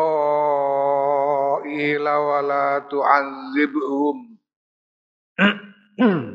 ولا 2.10 2.80
تعذبهم. 2.92 4.38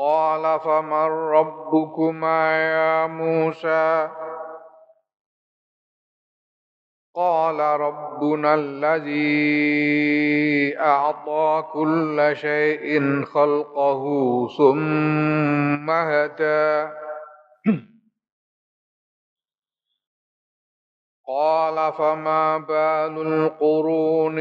قال 0.00 0.60
فمن 0.60 1.08
ربكما 1.36 2.52
يا 2.56 3.06
موسى؟ 3.06 4.10
قال 7.14 7.60
ربنا 7.60 8.54
الذي 8.54 9.18
أعطى 10.78 11.64
كل 11.72 12.30
شيء 12.34 13.24
خلقه 13.24 14.02
ثم 14.58 15.90
هدى. 15.90 16.90
قال 21.28 21.92
فما 21.92 22.58
بال 22.58 23.26
القرون 23.26 24.38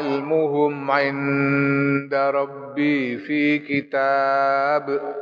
علمهم 0.00 0.90
عند 0.90 2.14
ربي 2.14 3.18
في 3.18 3.58
كتاب. 3.58 5.14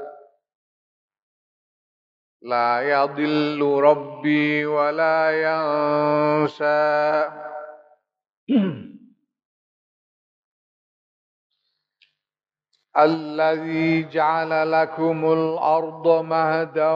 لا 2.42 2.80
يضل 2.80 3.80
ربي 3.82 4.66
ولا 4.66 5.30
ينسى. 5.46 7.30
الذي 12.98 14.08
جعل 14.08 14.72
لكم 14.72 15.32
الأرض 15.32 16.24
مهدا 16.24 16.92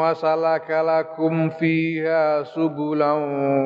وسلك 0.00 0.70
لكم 0.70 1.48
فيها 1.50 2.42
سبلا 2.42 3.12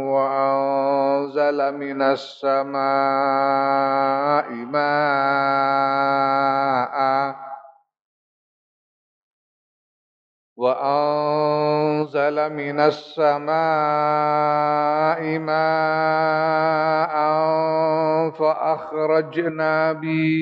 وأنزل 0.06 1.74
من 1.78 2.02
السماء 2.02 2.76
ماء 4.52 5.46
وأنزل 10.56 12.52
من 12.52 12.80
السماء 12.80 13.48
ماء 15.38 17.16
فأخرجنا 18.30 19.92
به 19.92 20.32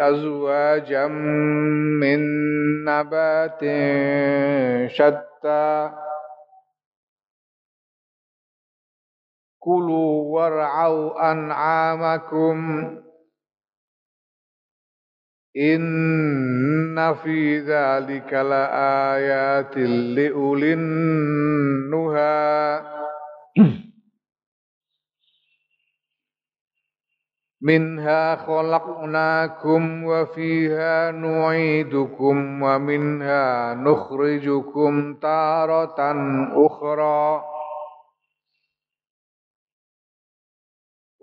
أزواجا 0.00 1.06
من 2.00 2.20
نبات 2.84 3.60
شتى. 4.90 5.90
كلوا 9.58 10.40
وارعوا 10.40 11.32
أنعامكم. 11.32 13.03
إن 15.56 17.14
في 17.14 17.58
ذلك 17.58 18.32
لآيات 18.32 19.76
لأولي 20.16 20.72
النهى 20.72 22.34
منها 27.62 28.36
خلقناكم 28.36 30.04
وفيها 30.04 31.10
نعيدكم 31.10 32.62
ومنها 32.62 33.74
نخرجكم 33.74 35.14
تارة 35.14 36.00
أخرى 36.66 37.53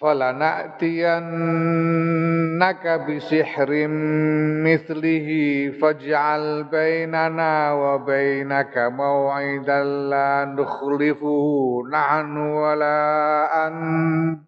فلنأتينك 0.00 1.00
بسحر 3.08 3.86
مثله 4.66 5.28
فاجعل 5.82 6.64
بيننا 6.64 7.72
وبينك 7.72 8.78
موعدا 8.78 9.84
لا 9.84 10.44
نخلفه 10.58 11.82
نحن 11.92 12.36
ولا 12.36 13.66
أنت 13.66 14.47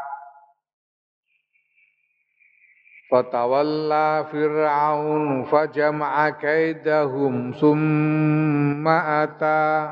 فتولى 3.11 4.25
فرعون 4.31 5.43
فجمع 5.43 6.29
كيدهم 6.29 7.51
ثم 7.51 8.87
أتى. 8.87 9.91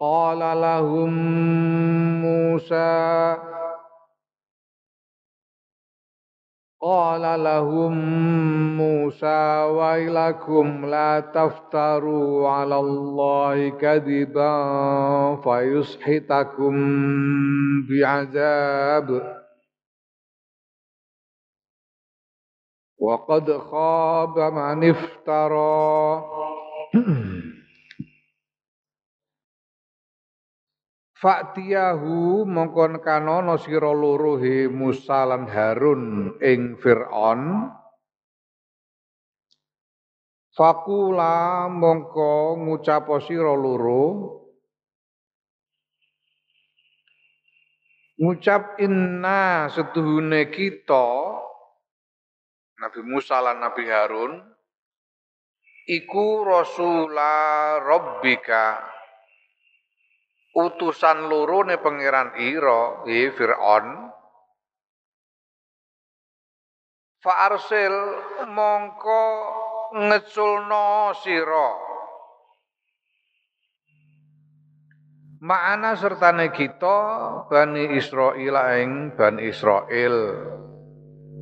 قال 0.00 0.38
لهم 0.38 1.12
موسى 2.22 3.47
Qala 6.78 7.34
lahum 7.34 7.90
Musa 8.78 9.66
wailakum 9.66 10.86
la 10.86 11.18
taftaru 11.34 12.46
ala 12.46 12.78
Allahi 12.78 13.74
kadiban 13.74 15.42
fayushitakum 15.42 16.78
bi'azab 17.82 19.10
wa 22.94 23.26
qad 23.26 23.46
khaba 23.50 24.46
man 24.54 24.78
iftara 24.86 26.22
Faktiyahu 31.18 32.46
mongkon 32.46 33.02
kanono 33.02 33.58
sira 33.58 33.90
loro 33.90 34.38
he 34.38 34.70
Musa 34.70 35.26
lan 35.26 35.50
Harun 35.50 36.38
ing 36.38 36.78
Firaun. 36.78 37.74
Fakula 40.54 41.66
mongko 41.66 42.62
ngucap 42.62 43.10
sira 43.26 43.50
loro. 43.50 44.06
Ngucap 48.22 48.78
inna 48.78 49.66
setuhune 49.74 50.50
kita 50.54 51.10
Nabi 52.78 53.00
Musa 53.02 53.42
lan 53.42 53.58
Nabi 53.58 53.90
Harun 53.90 54.38
iku 55.86 56.46
rasula 56.46 57.34
rabbika 57.82 58.97
utusan 60.54 61.28
loro 61.28 61.64
ne 61.66 61.76
pangeran 61.76 62.36
ira 62.40 63.04
e 63.04 63.28
Firaun. 63.34 63.86
Fa 67.18 67.50
arsil 67.50 67.94
mongko 68.46 69.22
ngeculno 70.06 71.12
sira. 71.18 71.68
Ma'ana 75.38 75.94
sertane 75.94 76.50
kita 76.50 76.98
Bani 77.46 77.94
Israel 77.94 78.58
ing 78.82 79.14
Bani 79.14 79.46
Israel 79.46 80.16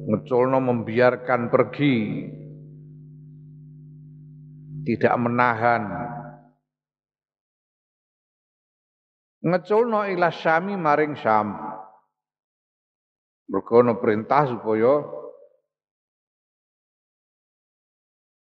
ngeculno 0.04 0.58
membiarkan 0.60 1.48
pergi. 1.48 1.96
Tidak 4.86 5.14
menahan 5.18 6.15
ngeculno 9.44 10.06
ila 10.08 10.32
Syami 10.32 10.76
maring 10.76 11.16
Syam 11.18 11.56
mergo 13.46 13.78
perintah 14.00 14.48
supaya 14.50 15.06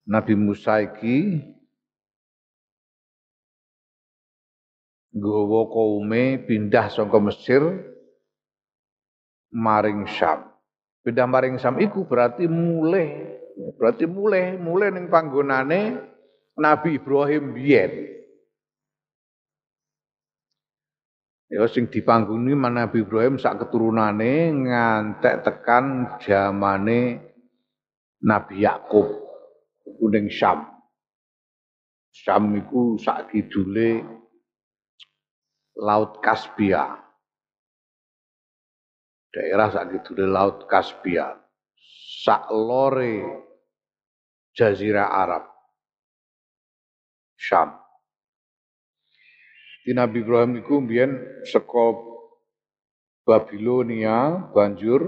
Nabi 0.10 0.34
Musa 0.34 0.82
iki 0.82 1.38
nggawa 5.14 5.62
kaume 5.70 6.42
pindah 6.46 6.90
saka 6.90 7.18
Mesir 7.22 7.62
maring 9.54 10.06
Syam. 10.10 10.50
Pindah 11.06 11.26
maring 11.30 11.58
Syam 11.58 11.78
iku 11.82 12.06
berarti 12.06 12.46
mulai 12.50 13.38
berarti 13.78 14.06
mulai 14.10 14.56
mulai 14.58 14.90
ning 14.94 15.10
panggonane 15.10 15.98
Nabi 16.58 16.98
Ibrahim 16.98 17.54
biyen. 17.54 18.19
Ya 21.50 21.66
sing 21.66 21.90
dipangguni 21.90 22.54
Nabi 22.54 23.02
Ibrahim 23.02 23.42
sak 23.42 23.66
keturunane 23.66 24.54
ngantek 24.54 25.42
tekan 25.42 26.14
zamane 26.22 27.18
Nabi 28.22 28.62
Yakub 28.62 29.10
kuning 29.98 30.30
Syam. 30.30 30.70
Syam 32.14 32.54
iku 32.54 33.02
sak 33.02 33.34
kidule 33.34 34.06
Laut 35.82 36.22
Kaspia. 36.22 37.02
Daerah 39.34 39.74
sak 39.74 39.90
kidule 39.90 40.30
Laut 40.30 40.70
Kaspia. 40.70 41.34
Sak 42.22 42.46
lore 42.54 43.26
Jazirah 44.54 45.18
Arab. 45.18 45.50
Syam. 47.34 47.89
Di 49.90 49.98
Nabi 49.98 50.22
Ibrahim 50.22 50.62
iku 50.62 50.86
mbiyen 50.86 51.18
saka 51.50 51.98
Babilonia 53.26 54.38
banjur 54.54 55.02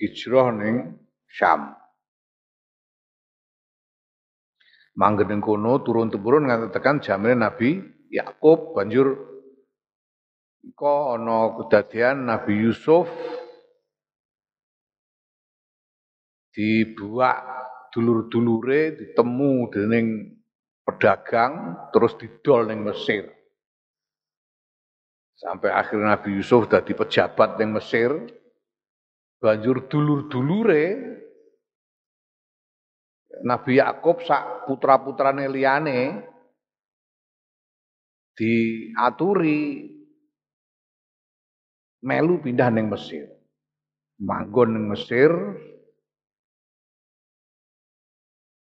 hijrah 0.00 0.48
ning 0.48 0.96
Syam. 1.28 1.76
manggen 4.96 5.44
kono 5.44 5.84
turun 5.84 6.08
temurun 6.08 6.48
nganti 6.48 6.72
tekan 6.72 7.04
jamane 7.04 7.36
Nabi 7.36 7.84
Yakub 8.08 8.72
banjur 8.72 9.12
kok 10.72 11.04
ana 11.20 11.60
kedadian 11.60 12.24
Nabi 12.24 12.64
Yusuf 12.64 13.12
dibuak 16.56 17.44
dulur-dulure 17.92 18.96
ditemu 18.96 19.68
dening 19.68 20.06
pedagang 20.88 21.76
terus 21.92 22.16
didol 22.16 22.72
ning 22.72 22.88
Mesir. 22.88 23.33
Sampai 25.34 25.74
akhirnya 25.74 26.14
Nabi 26.14 26.38
Yusuf 26.38 26.70
dadi 26.70 26.94
pejabat 26.94 27.58
ning 27.58 27.74
Mesir. 27.74 28.14
Banjur 29.42 29.84
dulur-dulure 29.90 30.86
Nabi 33.44 33.82
Yakub 33.82 34.22
sak 34.24 34.64
putra-putrane 34.64 35.50
liyane 35.50 36.22
diaturi 38.38 39.90
melu 42.06 42.38
pindah 42.40 42.70
ning 42.70 42.86
Mesir. 42.86 43.26
Manggon 44.22 44.78
ning 44.78 44.86
Mesir 44.86 45.34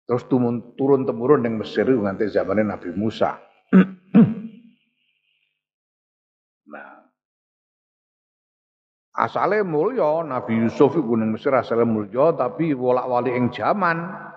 terus 0.06 0.26
turun, 0.31 1.06
temurun 1.06 1.43
ning 1.43 1.58
Mesir 1.58 1.90
nganti 1.90 2.31
zamane 2.31 2.62
Nabi 2.62 2.94
Musa. 2.94 3.37
asale 9.20 9.61
mulya 9.61 10.25
Nabi 10.25 10.64
Yusuf 10.64 10.96
iku 10.96 11.20
ning 11.20 11.37
Mesir 11.37 11.52
asale 11.52 11.84
mulya 11.84 12.32
tapi 12.32 12.72
wolak-walik 12.72 13.37
ing 13.37 13.52
zaman 13.52 14.31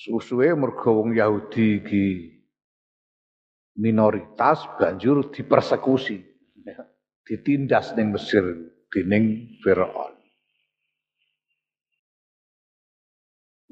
Susuwe 0.00 0.48
mergo 0.56 0.96
wong 0.96 1.12
Yahudi 1.12 1.84
iki 1.84 2.04
minoritas 3.76 4.64
banjur 4.80 5.28
dipersekusi. 5.28 6.24
Ditindas 7.28 7.92
ning 8.00 8.08
Mesir 8.08 8.40
dening 8.88 9.60
Firaun. 9.60 10.16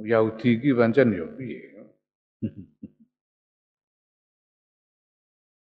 Yahudi 0.04 0.60
iki 0.60 0.76
pancen 0.76 1.16
ya 1.16 1.24
piye? 1.32 1.64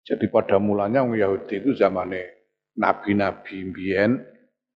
Jadi 0.04 0.28
pada 0.28 0.60
mulanya 0.60 1.00
wong 1.00 1.16
Yahudi 1.16 1.64
itu 1.64 1.72
zamane 1.80 2.28
nabi-nabi 2.76 3.72
mbiyen 3.72 4.20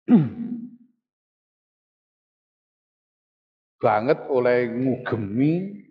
banget 3.83 4.23
oleh 4.31 4.71
ngugemi 4.71 5.83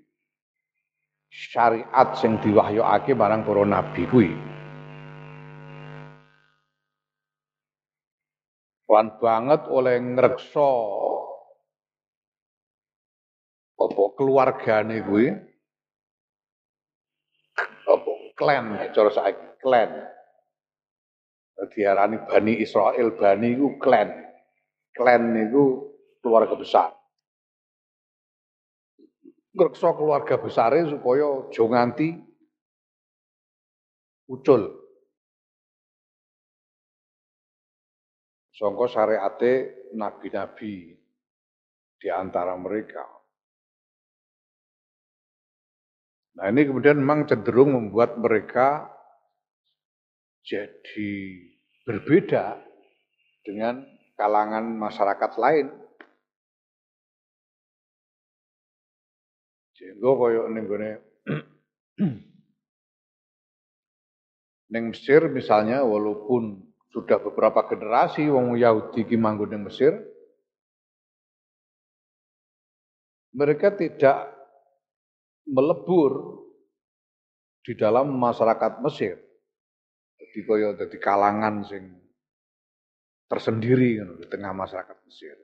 syariat 1.28 2.16
sing 2.16 2.40
diwahyuake 2.40 3.12
barang 3.12 3.44
para 3.44 3.64
nabi 3.68 4.08
kuwi. 4.08 4.32
Lan 8.88 9.20
banget 9.20 9.68
oleh 9.68 10.00
ngreksa 10.00 10.72
apa 13.76 14.04
keluargane 14.16 15.04
kuwi 15.04 15.28
klan 18.36 18.78
cara 18.92 19.12
saiki 19.12 19.48
klan 19.64 19.92
diarani 21.72 22.20
Bani 22.28 22.54
Israel 22.60 23.16
Bani 23.16 23.56
iku 23.56 23.80
klan 23.80 24.12
klan 24.96 25.34
niku 25.34 25.96
keluarga 26.20 26.56
besar 26.60 26.92
ngreksa 29.56 29.96
keluarga 29.96 30.36
besare 30.36 30.84
supaya 30.84 31.48
aja 31.48 31.64
nganti 31.64 32.10
ucul. 34.28 34.68
Sangka 38.56 38.88
syariate 38.88 39.52
nabi-nabi 39.96 40.96
di 42.00 42.08
antara 42.12 42.56
mereka. 42.60 43.15
Nah 46.36 46.52
ini 46.52 46.68
kemudian 46.68 47.00
memang 47.00 47.24
cenderung 47.32 47.72
membuat 47.72 48.20
mereka 48.20 48.92
jadi 50.44 51.40
berbeda 51.88 52.60
dengan 53.48 53.88
kalangan 54.20 54.76
masyarakat 54.76 55.32
lain. 55.40 55.72
Sehingga 59.80 60.12
kaya 60.12 60.42
ning 60.52 60.64
gone 60.68 60.92
ning 64.76 64.84
Mesir 64.92 65.32
misalnya 65.32 65.88
walaupun 65.88 66.64
sudah 66.92 67.20
beberapa 67.20 67.64
generasi 67.68 68.28
wong 68.28 68.60
Yahudi 68.60 69.08
ki 69.08 69.16
manggon 69.16 69.52
ning 69.52 69.64
Mesir 69.68 70.00
mereka 73.36 73.72
tidak 73.76 74.35
melebur 75.46 76.42
di 77.66 77.74
dalam 77.74 78.14
masyarakat 78.18 78.82
Mesir. 78.86 79.18
Jadi 80.22 80.40
kaya 80.46 80.74
dadi 80.78 80.98
kalangan 81.02 81.66
sing 81.66 81.84
tersendiri 83.26 84.02
di 84.22 84.26
tengah 84.30 84.54
masyarakat 84.54 84.98
Mesir. 85.06 85.38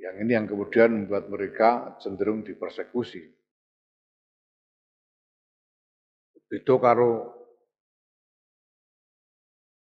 Yang 0.00 0.16
ini 0.24 0.32
yang 0.32 0.46
kemudian 0.48 0.90
membuat 1.04 1.28
mereka 1.28 1.70
cenderung 2.00 2.40
dipersekusi. 2.40 3.20
Itu 6.50 6.80
karo 6.80 7.36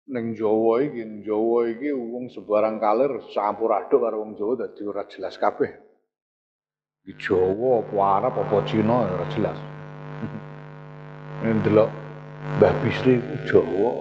ning 0.08 0.32
Jawa 0.34 0.88
iki, 0.88 1.04
ning 1.04 1.22
Jawa 1.28 1.68
iki 1.70 1.92
wong 1.92 2.32
sebarang 2.32 2.80
kalir 2.80 3.20
campur 3.36 3.76
aduk 3.76 4.00
karo 4.00 4.24
wong 4.24 4.40
Jawa 4.40 4.66
dadi 4.66 4.82
ora 4.88 5.04
jelas 5.12 5.36
kabeh. 5.36 5.87
Jawa 7.16 7.88
apa 7.88 7.96
Arab 8.20 8.34
apa 8.36 8.68
Cina 8.68 9.08
ora 9.08 9.24
jelas. 9.32 9.56
Ndelok 11.40 11.88
Mbah 12.60 12.74
Bisri 12.84 13.24
Jawa, 13.48 13.92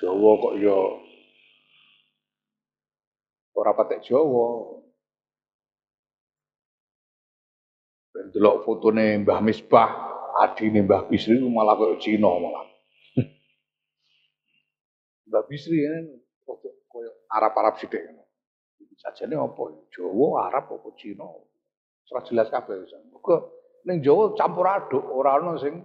Jawa 0.00 0.30
kok 0.40 0.54
ya 0.56 0.78
ora 3.52 3.76
patek 3.76 4.00
Jawa. 4.00 4.80
Delok 8.32 8.64
fotone 8.64 9.20
Mbah 9.20 9.44
Misbah, 9.44 9.90
adine 10.40 10.88
Mbah 10.88 11.04
Bisri 11.04 11.36
malah 11.44 11.76
kok 11.76 12.00
Cina 12.00 12.32
malah. 12.32 12.64
Mbak 15.28 15.44
Bisri 15.52 15.84
kan 15.84 16.16
koyo 16.88 17.12
Arab-Arab 17.28 17.76
sithik. 17.76 18.08
Sajane 18.98 19.36
apa? 19.36 19.62
Jawa, 19.92 20.48
Arab 20.48 20.80
apa 20.80 20.88
Cina? 20.96 21.28
Ora 22.08 22.24
jelas 22.24 22.48
kabeh 22.48 22.80
wis. 22.80 22.92
Mergo 23.12 23.52
ning 23.84 24.00
Jawa 24.00 24.32
campur 24.32 24.64
aduk, 24.64 25.04
ora 25.04 25.36
ana 25.36 25.60
sing 25.60 25.84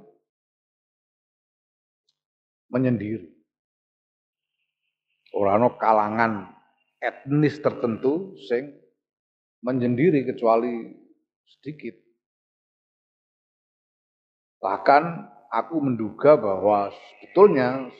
menyendiri. 2.72 3.28
Ora 5.36 5.60
ana 5.60 5.68
kalangan 5.76 6.48
etnis 7.04 7.60
tertentu 7.60 8.40
sing 8.48 8.72
menyendiri 9.64 10.24
kecuali 10.24 10.96
sedikit. 11.60 12.00
Bahkan 14.64 15.04
aku 15.52 15.76
menduga 15.84 16.40
bahwa 16.40 16.88
sebetulnya 16.88 17.92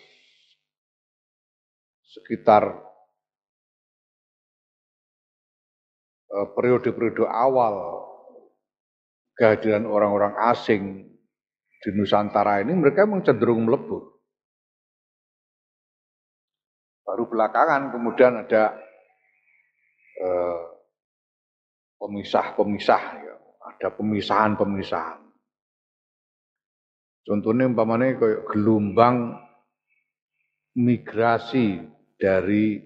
sekitar 2.08 2.80
eh, 6.32 6.48
periode-periode 6.56 7.28
awal 7.28 8.13
kehadiran 9.34 9.90
orang-orang 9.90 10.34
asing 10.54 11.10
di 11.84 11.90
Nusantara 11.92 12.64
ini 12.64 12.74
mereka 12.78 13.04
memang 13.04 13.26
cenderung 13.28 13.66
melebur. 13.68 14.14
Baru 17.04 17.28
belakangan 17.28 17.92
kemudian 17.92 18.48
ada 18.48 18.80
eh, 20.24 20.62
pemisah-pemisah, 22.00 23.04
ya. 23.20 23.36
ada 23.68 23.88
pemisahan-pemisahan. 23.92 25.22
Contohnya 27.24 27.72
umpamanya 27.72 28.20
kayak 28.20 28.44
gelombang 28.52 29.40
migrasi 30.76 31.80
dari 32.20 32.84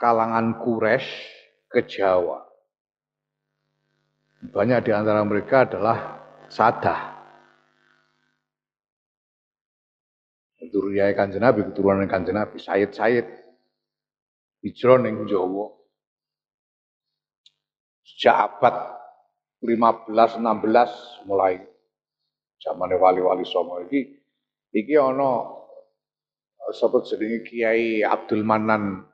kalangan 0.00 0.56
Quraisy 0.56 1.08
ke 1.68 1.84
Jawa. 1.84 2.45
Banyak 4.44 4.84
di 4.84 4.92
antara 4.92 5.24
mereka 5.24 5.64
adalah 5.64 6.20
sadah. 6.52 7.16
Keturunan 10.60 11.14
kanjeng 11.16 11.40
Nabi, 11.40 11.60
keturunan 11.72 12.08
kanjeng 12.10 12.36
Nabi, 12.36 12.56
Sayyid-Sayyid. 12.60 13.26
Hijrah 14.66 14.98
ning 14.98 15.24
Jawa. 15.30 15.72
Sejak 18.02 18.34
abad 18.34 18.74
15-16 19.62 21.26
mulai 21.26 21.62
zaman 22.60 22.90
wali-wali 22.96 23.44
Songo 23.46 23.82
iki 23.86 24.16
Iki 24.76 24.94
ana 24.98 25.48
sapa 26.74 27.00
jenenge 27.06 27.46
Kiai 27.46 28.04
Abdul 28.04 28.44
Manan 28.44 29.06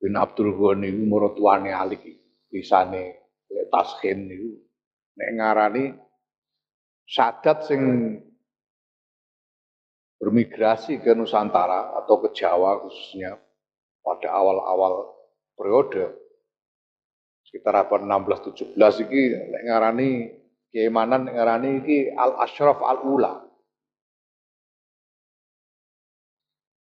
bin 0.00 0.14
Abdul 0.16 0.54
Ghani 0.54 0.88
iku 0.88 1.02
maratuane 1.04 1.74
alik 1.74 2.00
pisane 2.48 3.23
taskin 3.70 4.26
niku. 4.26 4.52
Nek 5.14 5.30
ngarani 5.38 5.84
sadat 7.06 7.70
sing 7.70 7.80
bermigrasi 10.18 10.98
ke 11.04 11.12
Nusantara 11.12 11.94
atau 12.02 12.18
ke 12.24 12.32
Jawa 12.34 12.80
khususnya 12.82 13.36
pada 14.00 14.32
awal-awal 14.32 15.14
periode 15.54 16.16
sekitar 17.44 17.86
abad 17.86 18.02
16 18.02 18.74
17 18.74 19.04
iki 19.04 19.22
nek 19.52 19.62
ngarani 19.68 20.10
Kiai 20.74 20.90
Manan 20.90 21.30
ngarani 21.30 21.70
iki 21.84 21.98
Al 22.10 22.40
Ashraf 22.40 22.82
Al 22.82 23.04
Ula 23.06 23.44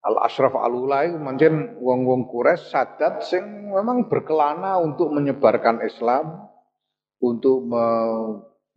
Al 0.04 0.16
Ashraf 0.26 0.58
Al 0.58 0.74
Ula 0.74 1.06
itu 1.06 1.22
mancen 1.22 1.78
wong-wong 1.80 2.28
Quraisy 2.34 2.72
sadat 2.72 3.24
sing 3.30 3.70
memang 3.70 4.10
berkelana 4.10 4.82
untuk 4.82 5.14
menyebarkan 5.14 5.86
Islam, 5.86 6.49
untuk 7.20 7.68
me 7.68 7.86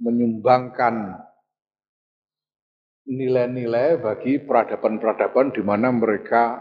menyumbangkan 0.02 1.14
nilai-nilai 3.06 4.02
bagi 4.02 4.42
peradaban-peradaban 4.42 5.54
di 5.54 5.62
mana 5.62 5.94
mereka 5.94 6.58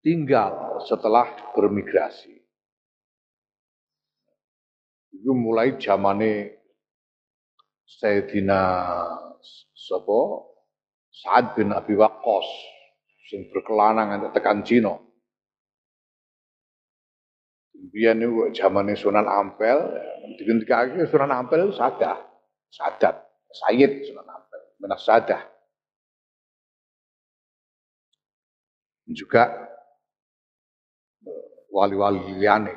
tinggal 0.00 0.80
setelah 0.88 1.28
bermigrasi. 1.52 2.32
Itu 5.12 5.36
mulai 5.36 5.76
zamane 5.76 6.56
Sayyidina 7.84 8.60
Sopo 9.76 10.52
Sa'ad 11.08 11.58
bin 11.58 11.74
Abi 11.74 11.98
Waqqas 11.98 12.48
sing 13.28 13.50
berkelana 13.50 14.08
nganti 14.08 14.28
tekan 14.32 14.62
Cina. 14.62 15.07
Biyen 17.78 18.18
niku 18.18 18.50
zamane 18.50 18.98
Sunan 18.98 19.30
Ampel, 19.30 19.78
digendikake 20.34 21.06
Sunan 21.06 21.30
Ampel 21.30 21.70
sadah, 21.70 22.18
sadat, 22.74 23.14
Sayyid 23.54 24.02
Sunan 24.02 24.26
Ampel, 24.26 24.60
menak 24.82 24.98
sadah. 24.98 25.42
Juga 29.08 29.48
wali-wali 31.72 32.34
liane. 32.36 32.76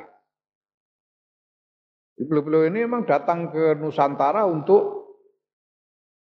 Beliau-beliau 2.22 2.70
ini 2.70 2.86
memang 2.86 3.02
datang 3.02 3.50
ke 3.50 3.74
Nusantara 3.74 4.46
untuk 4.46 5.02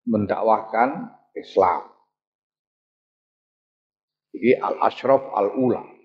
mendakwahkan 0.09 1.13
Islam. 1.37 1.93
Ini 4.33 4.57
Al-Ashraf 4.57 5.21
Al-Ula. 5.29 6.00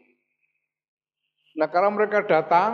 Nah 1.56 1.72
karena 1.72 1.88
mereka 1.88 2.20
datang 2.28 2.72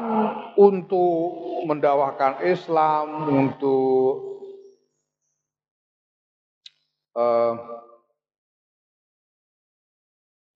untuk 0.59 1.63
mendawahkan 1.71 2.43
Islam, 2.43 3.31
untuk 3.31 4.43
uh, 7.15 7.55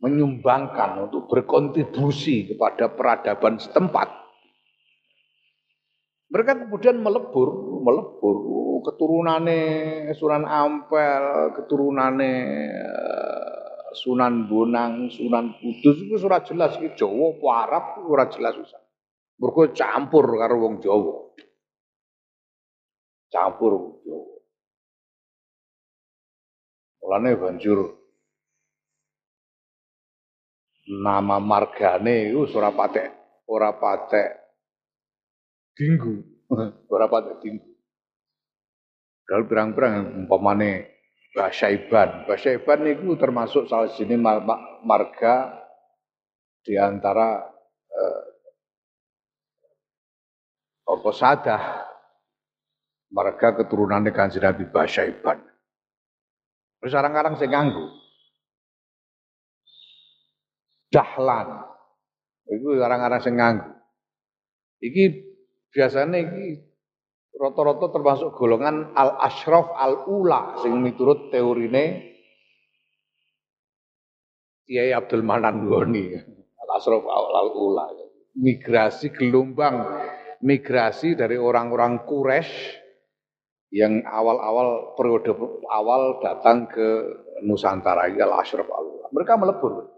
menyumbangkan, 0.02 1.06
untuk 1.06 1.30
berkontribusi 1.30 2.50
kepada 2.50 2.90
peradaban 2.90 3.62
setempat. 3.62 4.11
Mereka 6.26 6.66
kemudian 6.66 6.99
melebur, 6.99 7.78
melebur 7.87 8.37
keturunannya 8.83 10.11
Sunan 10.18 10.42
Ampel, 10.42 11.54
keturunannya 11.54 12.35
Sunan 13.97 14.45
Bonang, 14.45 15.09
Sunan 15.09 15.57
Kudus 15.57 16.05
itu 16.05 16.21
ora 16.21 16.45
jelas 16.45 16.76
iki 16.76 16.93
Jawa 17.00 17.33
apa 17.33 17.49
Arab 17.65 17.85
ora 18.05 18.29
jelas 18.29 18.55
usah. 18.61 18.83
Mergo 19.41 19.73
campur 19.73 20.37
karo 20.37 20.57
wong 20.61 20.75
Jawa. 20.85 21.33
Campur 23.33 23.73
wong 23.73 23.95
Jawa. 24.05 24.37
Mulane 27.00 27.31
banjur 27.38 27.79
nama 30.87 31.38
margane 31.43 32.31
itu 32.31 32.47
ora 32.55 32.71
patek 32.71 33.09
ora 33.47 33.71
patek 33.75 34.31
dinggu, 35.75 36.15
ora 36.95 37.07
patek 37.11 37.37
dinggu. 37.43 37.71
Kalau 39.26 39.45
pirang-pirang 39.50 40.23
umpamane 40.23 40.96
Basyaiban. 41.37 42.25
Basyaiban 42.25 42.81
itu 42.88 43.12
termasuk 43.21 43.69
salah 43.69 43.93
sini 43.93 44.16
marga 44.16 45.52
di 46.64 46.81
antara 46.81 47.45
eh, 47.93 48.25
apa 50.88 51.11
sadah 51.12 51.62
marga 53.12 53.52
keturunan 53.61 54.09
Kanjeng 54.16 54.49
Nabi 54.49 54.64
Basyaiban. 54.64 55.45
Terus 56.81 56.93
saya 57.37 57.52
nganggu. 57.52 57.85
Dahlan. 60.88 61.49
Iku 62.49 62.81
orang-orang 62.81 63.21
sing 63.21 63.37
nganggu. 63.37 63.76
Iki 64.81 65.05
biasanya 65.75 66.16
iki 66.16 66.64
rata-rata 67.37 67.93
termasuk 67.93 68.33
golongan 68.33 68.97
al-ashraf 68.97 69.76
al-ula 69.76 70.61
sing 70.64 70.81
miturut 70.81 71.28
teorine 71.28 72.16
Kiai 74.66 74.90
Abdul 74.90 75.23
Manan 75.23 75.71
Goni. 75.71 76.11
Al-ashraf 76.66 77.07
al-ula. 77.07 77.87
Migrasi 78.37 79.14
gelombang 79.14 79.87
migrasi 80.43 81.16
dari 81.16 81.38
orang-orang 81.38 82.05
Quraisy 82.05 82.85
yang 83.73 84.02
awal-awal 84.05 84.99
periode 84.99 85.33
awal 85.71 86.19
datang 86.21 86.66
ke 86.66 86.88
Nusantara 87.47 88.11
al-ashraf 88.11 88.66
al-ula. 88.66 89.07
Mereka 89.14 89.38
melebur. 89.38 89.96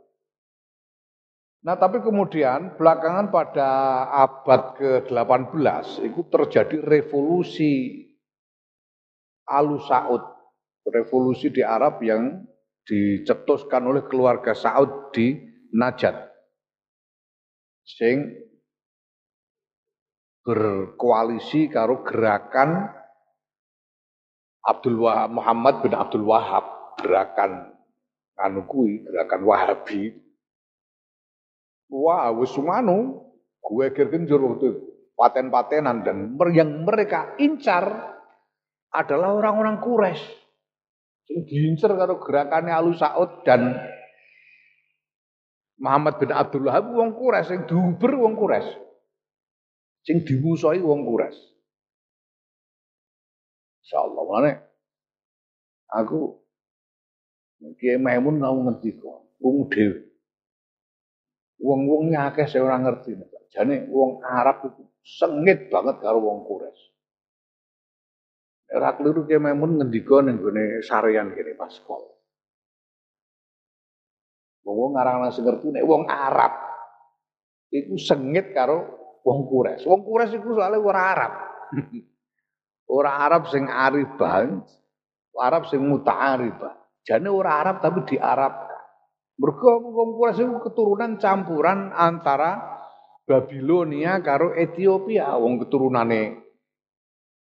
Nah 1.58 1.74
tapi 1.74 1.98
kemudian 1.98 2.78
belakangan 2.78 3.34
pada 3.34 3.70
abad 4.14 4.78
ke-18 4.78 6.06
itu 6.06 6.20
terjadi 6.30 6.76
revolusi 6.86 8.04
Alu 9.48 9.82
Saud. 9.82 10.22
Revolusi 10.88 11.52
di 11.52 11.60
Arab 11.60 12.00
yang 12.00 12.46
dicetuskan 12.86 13.84
oleh 13.90 14.06
keluarga 14.06 14.54
Saud 14.54 15.12
di 15.12 15.36
Najat. 15.74 16.16
Sing 17.84 18.24
berkoalisi 20.46 21.68
karo 21.68 22.00
gerakan 22.00 22.88
Abdul 24.64 24.96
Wahab, 25.00 25.28
Muhammad 25.32 25.74
bin 25.84 25.92
Abdul 25.92 26.24
Wahab, 26.24 26.96
gerakan 26.96 27.76
anu 28.38 28.64
gerakan 29.04 29.40
Wahabi 29.44 30.27
Wah, 31.88 32.28
wis 32.36 32.52
sumanu, 32.52 33.28
gue 33.64 33.86
kir 33.96 34.12
genjur 34.12 34.40
waktu 34.44 34.64
itu. 34.72 34.80
Paten-patenan 35.18 36.06
dan 36.06 36.38
yang 36.54 36.86
mereka 36.86 37.34
incar 37.42 38.14
adalah 38.94 39.34
orang-orang 39.34 39.82
Quraisy. 39.82 40.24
Sing 41.26 41.44
diincar 41.44 41.92
karo 41.98 42.22
gerakannya 42.22 42.72
Alu 42.72 42.94
Saud 42.96 43.44
dan 43.44 43.76
Muhammad 45.76 46.22
bin 46.22 46.30
Abdullah 46.32 46.80
wong 46.80 47.18
Quraisy 47.18 47.48
sing 47.50 47.60
diuber 47.66 48.14
wong 48.14 48.38
Quraisy. 48.38 48.72
Sing 50.06 50.24
dimusuhi 50.24 50.80
wong 50.80 51.02
Quraisy. 51.04 51.42
Insyaallah 53.84 54.24
mana 54.24 54.52
aku 55.92 56.44
Kiai 57.58 57.98
Maimun 57.98 58.38
mau 58.38 58.54
ngerti 58.54 58.94
kok, 59.02 59.34
wong 59.42 59.66
dhewe. 59.66 60.07
Wong-wongnya 61.58 62.30
akeh 62.30 62.46
saya 62.46 62.62
ora 62.62 62.78
ngerti. 62.78 63.18
Jane 63.50 63.90
wong 63.90 64.22
Arab 64.22 64.70
itu 64.70 64.82
sengit 65.02 65.66
banget 65.72 65.98
karo 65.98 66.22
wong 66.22 66.46
Quraisy. 66.46 66.86
Ora 68.78 68.94
kliru 68.94 69.24
ki 69.24 69.40
memun 69.40 69.80
ngendika 69.80 70.20
ning 70.20 70.38
gone 70.38 70.84
sarean 70.84 71.34
kene 71.34 71.56
pas 71.58 71.72
sekolah. 71.72 72.14
Wong 74.68 74.92
ngarang 74.94 75.32
sing 75.32 75.48
ngerti 75.48 75.72
nek 75.72 75.84
wong 75.88 76.04
Arab 76.06 76.52
iku 77.72 77.96
sengit 77.96 78.52
karo 78.52 78.84
wong 79.24 79.48
Quraisy. 79.48 79.88
Wong 79.88 80.04
Quraisy 80.04 80.38
iku 80.38 80.54
soalnya 80.54 80.78
ora 80.78 81.02
Arab. 81.16 81.32
ora 82.98 83.12
Arab 83.24 83.42
sing 83.48 83.64
aribah, 83.66 84.44
Arab 85.40 85.66
sing 85.66 85.80
muta'aribah. 85.82 87.02
Jane 87.08 87.28
ora 87.32 87.64
Arab 87.64 87.80
tapi 87.80 88.04
di 88.04 88.20
Arab 88.20 88.67
Mergo 89.38 89.94
iku 90.34 90.58
keturunan 90.66 91.14
campuran 91.22 91.94
antara 91.94 92.58
Babilonia 93.22 94.18
karo 94.18 94.50
Ethiopia, 94.50 95.30
wong 95.38 95.62
keturunane 95.62 96.42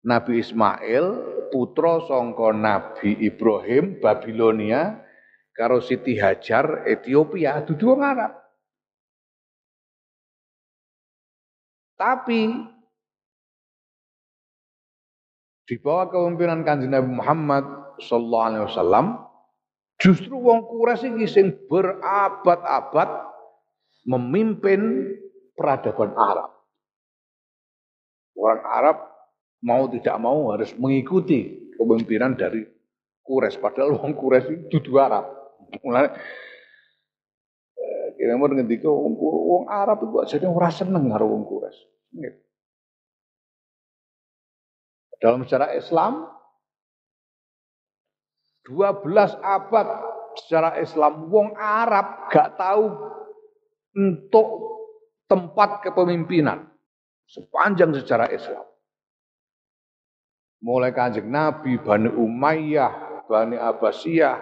Nabi 0.06 0.46
Ismail, 0.46 1.06
putra 1.50 2.06
sangka 2.06 2.54
Nabi 2.54 3.18
Ibrahim 3.26 3.98
Babilonia 3.98 5.02
karo 5.58 5.82
Siti 5.82 6.22
Hajar 6.22 6.86
Ethiopia, 6.86 7.66
dudu 7.66 7.98
wong 7.98 8.06
Arab. 8.06 8.32
Tapi 11.98 12.42
di 15.66 15.76
bawah 15.82 16.14
kepemimpinan 16.14 16.62
Kanjeng 16.62 16.94
Nabi 16.94 17.10
Muhammad 17.10 17.66
sallallahu 17.98 18.48
alaihi 18.54 18.66
wasallam 18.70 19.27
Justru 19.98 20.38
wong 20.38 20.70
Quraisy 20.70 21.10
iki 21.18 21.26
sing 21.26 21.48
berabad-abad 21.66 23.10
memimpin 24.06 25.10
peradaban 25.58 26.14
Arab. 26.14 26.54
Orang 28.38 28.62
Arab 28.62 28.98
mau 29.66 29.90
tidak 29.90 30.16
mau 30.22 30.54
harus 30.54 30.70
mengikuti 30.78 31.74
kepemimpinan 31.74 32.38
dari 32.38 32.62
Quraisy 33.26 33.58
padahal 33.58 33.98
wong 33.98 34.14
Quraisy 34.14 34.70
itu 34.70 34.78
dudu 34.78 35.02
Arab. 35.02 35.26
Mulane 35.82 36.14
kira 38.22 38.38
mau 38.38 38.46
ngendika 38.46 38.86
wong, 38.86 39.18
wong 39.18 39.64
Arab 39.66 40.06
itu 40.06 40.38
jadi 40.38 40.46
ora 40.46 40.70
seneng 40.70 41.10
karo 41.10 41.26
wong 41.26 41.44
Quraisy. 41.50 41.84
Dalam 45.18 45.42
sejarah 45.42 45.74
Islam 45.74 46.37
12 48.68 49.40
abad 49.40 49.88
secara 50.36 50.76
Islam 50.78 51.32
wong 51.32 51.56
Arab 51.56 52.28
gak 52.28 52.60
tahu 52.60 52.86
untuk 53.96 54.48
tempat 55.26 55.82
kepemimpinan 55.88 56.68
sepanjang 57.28 57.96
sejarah 57.96 58.30
Islam. 58.32 58.64
Mulai 60.58 60.92
kanjeng 60.92 61.30
Nabi, 61.30 61.78
Bani 61.78 62.10
Umayyah, 62.10 63.24
Bani 63.30 63.56
Abbasiyah, 63.56 64.42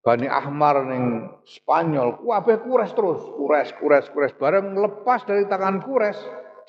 Bani 0.00 0.28
Ahmar 0.28 0.84
ning 0.84 1.28
Spanyol, 1.44 2.20
kabeh 2.24 2.60
kures 2.64 2.92
terus, 2.92 3.20
kures, 3.36 3.68
kures, 3.80 4.06
kures 4.12 4.32
bareng 4.36 4.76
lepas 4.76 5.24
dari 5.28 5.44
tangan 5.48 5.80
kures, 5.84 6.16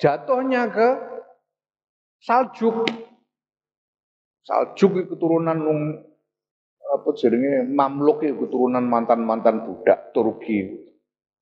jatuhnya 0.00 0.68
ke 0.72 0.88
Saljuk. 2.20 2.88
Saljuk 4.46 5.10
keturunan 5.10 5.58
apa 6.96 7.08
jenenge 7.12 7.68
Mamluk 7.68 8.24
itu 8.24 8.34
keturunan 8.48 8.84
mantan-mantan 8.88 9.68
budak 9.68 10.10
Turki 10.16 10.86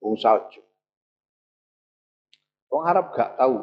wong 0.03 0.15
salju. 0.19 0.61
Wong 2.69 2.83
Arab 2.85 3.15
gak 3.15 3.39
tahu 3.39 3.57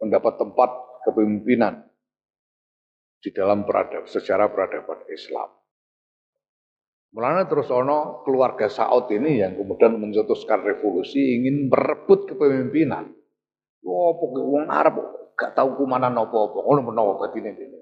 mendapat 0.00 0.34
tempat 0.40 0.70
kepemimpinan 1.04 1.84
di 3.20 3.30
dalam 3.36 3.68
peradaban 3.68 4.08
sejarah 4.08 4.48
peradaban 4.48 5.04
Islam. 5.12 5.52
Mulanya 7.10 7.50
terus 7.50 7.68
ono 7.68 8.22
keluarga 8.22 8.70
Saud 8.70 9.10
ini 9.10 9.42
yang 9.42 9.58
kemudian 9.58 9.98
mencetuskan 9.98 10.62
revolusi 10.62 11.42
ingin 11.42 11.66
merebut 11.68 12.30
kepemimpinan. 12.30 13.10
Wah, 13.82 14.10
pokoknya 14.14 14.46
wong 14.46 14.66
Arab 14.70 14.94
gak 15.34 15.52
tahu 15.58 15.84
kumana 15.84 16.08
nopo-nopo, 16.08 16.64
ngono 16.64 16.80
menawa 16.86 17.12
batine 17.18 17.50
ini. 17.52 17.78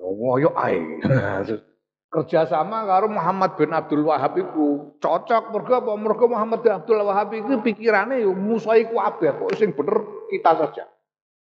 Ngoyo 0.00 0.50
ae. 0.56 0.78
Kerjasama 2.10 2.90
karo 2.90 3.06
Muhammad 3.06 3.54
bin 3.54 3.70
Abdul 3.70 4.02
Wahab 4.02 4.34
itu 4.34 4.98
cocok 4.98 5.54
mergo 5.54 5.72
apa? 5.78 5.92
Mergo 5.94 6.26
Muhammad 6.26 6.58
bin 6.58 6.74
Abdul 6.74 7.06
Wahab 7.06 7.30
itu 7.38 7.62
pikirane 7.62 8.26
yo 8.26 8.34
musuhi 8.34 8.90
kabeh, 8.90 9.30
kok 9.30 9.54
sing 9.54 9.70
bener 9.70 10.26
kita 10.26 10.58
saja. 10.58 10.90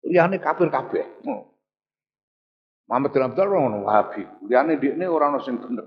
Liyane 0.01 0.41
kafir 0.41 0.73
kabeh. 0.73 1.21
Hmm. 1.21 1.45
Muhammad 2.89 3.13
bin 3.13 3.23
Abdul 3.29 3.49
ngono 3.49 3.77
Wahabi. 3.85 4.25
Liyane 4.49 4.77
ndekne 4.77 5.05
ora 5.05 5.33
ono 5.33 5.41
sing 5.41 5.57
bener. 5.61 5.85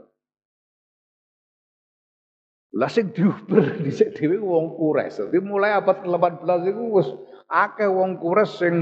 Lah 2.79 2.91
sing 2.91 3.11
diuber 3.11 3.75
dhisik 3.83 4.15
dhewe 4.15 4.39
wong 4.39 4.79
Quraisy. 4.79 5.31
Dadi 5.31 5.39
mulai 5.43 5.75
abad 5.75 6.07
18 6.07 6.71
iku 6.71 6.83
wis 7.03 7.09
akeh 7.51 7.91
wong 7.91 8.23
Quraisy 8.23 8.55
sing 8.55 8.75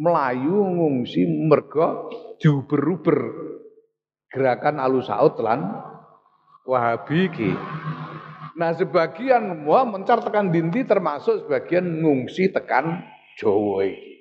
melayu 0.00 0.64
ngungsi 0.64 1.28
mergo 1.48 2.08
diuber-uber 2.40 3.18
gerakan 4.32 4.80
Alu 4.80 5.04
Saud 5.04 5.36
lan 5.38 5.60
Wahabi 6.64 7.28
ki. 7.30 7.52
Nah 8.54 8.70
sebagian 8.76 9.66
mua 9.66 9.82
mencar 9.82 10.22
tekan 10.22 10.54
dindi 10.54 10.86
termasuk 10.86 11.46
sebagian 11.46 11.84
ngungsi 12.00 12.54
tekan 12.54 13.02
Jawa 13.34 13.82
iki. 13.88 14.12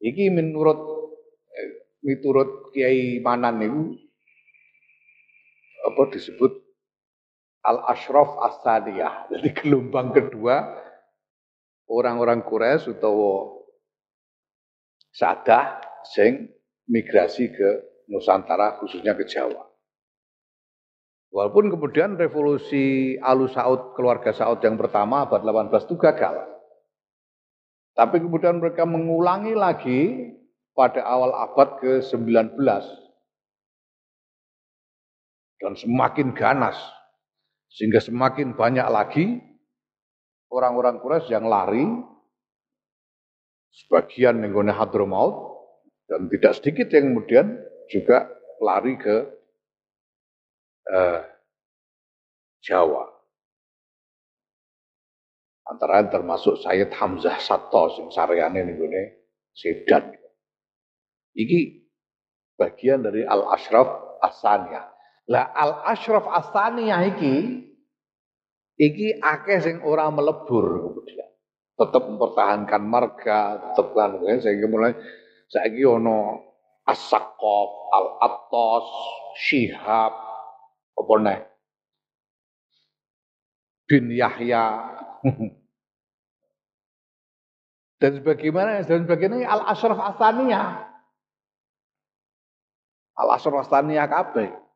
Iki 0.00 0.24
menurut 0.32 0.80
eh, 1.52 1.70
miturut 2.04 2.72
Kiai 2.72 3.20
Manan 3.20 3.60
itu 3.60 3.96
apa 5.84 6.02
disebut 6.08 6.52
al 7.66 7.84
ashraf 7.90 8.40
asadiyah. 8.40 9.26
Jadi 9.36 9.48
gelombang 9.52 10.16
kedua 10.16 10.62
orang-orang 11.90 12.42
Quraisy 12.42 12.96
utawa 12.96 13.54
Sadah 15.16 15.80
sing 16.04 16.52
migrasi 16.92 17.48
ke 17.48 17.95
Nusantara 18.06 18.78
khususnya 18.78 19.18
ke 19.18 19.26
Jawa. 19.26 19.66
Walaupun 21.34 21.68
kemudian 21.74 22.14
revolusi 22.16 23.18
Alu 23.18 23.50
Saud, 23.50 23.92
keluarga 23.98 24.30
Saud 24.30 24.62
yang 24.62 24.78
pertama 24.78 25.26
abad 25.26 25.42
18 25.42 25.84
itu 25.84 25.96
gagal. 25.98 26.48
Tapi 27.96 28.16
kemudian 28.22 28.62
mereka 28.62 28.86
mengulangi 28.86 29.56
lagi 29.56 30.32
pada 30.76 31.02
awal 31.02 31.32
abad 31.34 31.80
ke-19. 31.80 32.56
Dan 35.56 35.72
semakin 35.74 36.36
ganas. 36.36 36.76
Sehingga 37.72 37.98
semakin 37.98 38.54
banyak 38.54 38.86
lagi 38.88 39.40
orang-orang 40.52 41.02
Quraisy 41.02 41.32
yang 41.34 41.50
lari 41.50 41.84
sebagian 43.76 44.40
nenggone 44.40 44.72
Hadramaut 44.72 45.56
dan 46.08 46.30
tidak 46.32 46.52
sedikit 46.56 46.88
yang 46.94 47.12
kemudian 47.12 47.60
juga 47.90 48.30
lari 48.62 48.94
ke 48.98 49.16
eh, 50.90 51.20
Jawa. 52.66 53.06
Antara 55.66 56.06
termasuk 56.06 56.62
Sayyid 56.62 56.94
Hamzah 56.94 57.42
Sato 57.42 57.90
sing 57.98 58.06
saryane 58.14 58.62
nenggone 58.62 59.02
Sedan. 59.50 60.14
Iki 61.34 61.58
bagian 62.54 63.02
dari 63.02 63.26
Al-Ashraf 63.26 64.20
Asaniyah. 64.22 64.86
Lah 65.26 65.50
Al-Ashraf 65.52 66.22
Asaniyah 66.30 67.00
iki 67.10 67.34
iki 68.78 69.18
akeh 69.18 69.58
sing 69.58 69.76
ora 69.82 70.06
melebur 70.12 70.86
kemudian. 70.86 71.28
Tetap 71.76 72.02
mempertahankan 72.08 72.82
marga, 72.86 73.74
tetap 73.74 73.92
kan 73.92 74.38
sehingga 74.40 74.66
mulai 74.70 74.96
saiki 75.50 75.84
ono 75.84 76.40
As-Saqqaf, 76.86 77.70
Al-Attas, 77.90 78.86
Syihab, 79.42 80.14
apa 80.94 81.14
nih? 81.18 81.40
Bin 83.90 84.10
Yahya. 84.14 84.94
dan 88.00 88.10
sebagaimana 88.22 88.86
dan 88.86 89.02
sebagaimana 89.02 89.42
Al-Ashraf 89.50 89.98
Asaniyah. 90.14 90.86
Al-Ashraf 93.18 93.66
Asaniyah 93.66 94.06
kabeh. 94.06 94.66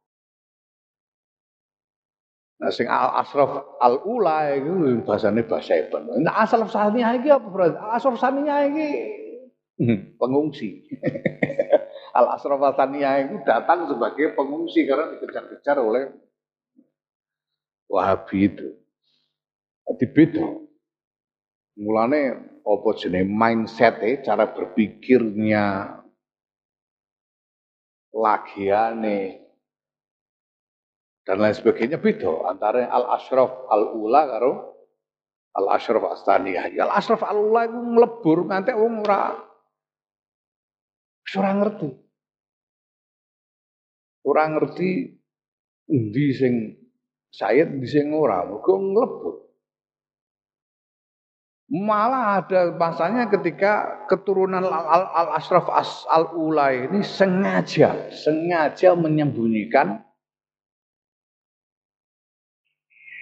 Nah, 2.61 2.69
sing 2.69 2.85
al 2.93 3.25
asraf 3.25 3.81
al 3.81 4.05
ula 4.05 4.53
itu 4.53 5.01
bahasane 5.09 5.49
bahasa 5.49 5.81
Iban. 5.81 6.05
Nah, 6.21 6.45
asal 6.45 6.61
saniyah 6.69 7.17
iki 7.17 7.33
apa 7.33 7.49
berarti? 7.49 7.81
Asraf 7.81 8.21
saniyah 8.21 8.69
iki 8.69 8.89
hmm, 9.81 10.21
pengungsi. 10.21 10.85
al 12.15 12.35
asraf 12.35 12.63
saniyah 12.75 13.27
itu 13.27 13.43
datang 13.47 13.87
sebagai 13.87 14.35
pengungsi 14.35 14.87
karena 14.87 15.15
dikejar-kejar 15.15 15.79
oleh 15.79 16.11
Wahabi 17.91 18.47
itu. 18.47 18.69
Jadi 19.91 20.07
beda. 20.15 20.47
Mulane 21.83 22.23
apa 22.63 22.89
jenis 22.95 23.27
mindset 23.27 23.99
cara 24.23 24.47
berpikirnya 24.55 25.99
lagiane 28.15 29.43
dan 31.27 31.37
lain 31.39 31.55
sebagainya 31.55 31.99
beda 31.99 32.47
antara 32.47 32.91
al 32.91 33.07
ashraf 33.19 33.71
al 33.71 33.97
ula 33.97 34.23
karo 34.29 34.53
al 35.59 35.67
ashraf 35.75 36.05
astaniyah. 36.15 36.71
Al 36.79 36.95
ashraf 36.95 37.27
al 37.27 37.43
ula 37.43 37.67
itu 37.67 37.75
ngelebur 37.75 38.39
nganti 38.47 38.71
wong 38.71 39.03
ora 39.03 39.35
ora 41.39 41.51
ngerti. 41.55 41.89
Ora 44.27 44.45
ngerti 44.51 44.91
endi 45.91 46.27
sing 46.35 46.55
sayat 47.31 47.71
endi 47.71 47.87
sing 47.87 48.11
ora, 48.11 48.43
mergo 48.47 48.75
ngelebur. 48.79 49.37
Malah 51.71 52.43
ada 52.43 52.75
masanya 52.75 53.31
ketika 53.31 54.03
keturunan 54.11 54.67
Al-Ashraf 54.67 55.71
Al-Ula 56.11 56.75
ini 56.75 56.99
sengaja, 57.07 58.11
sengaja 58.11 58.99
menyembunyikan 58.99 60.03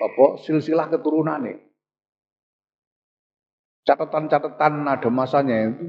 apa 0.01 0.27
silsilah 0.41 0.89
keturunan 0.89 1.45
nih. 1.45 1.61
Catatan-catatan 3.85 4.85
ada 4.89 5.09
masanya 5.13 5.69
itu 5.69 5.85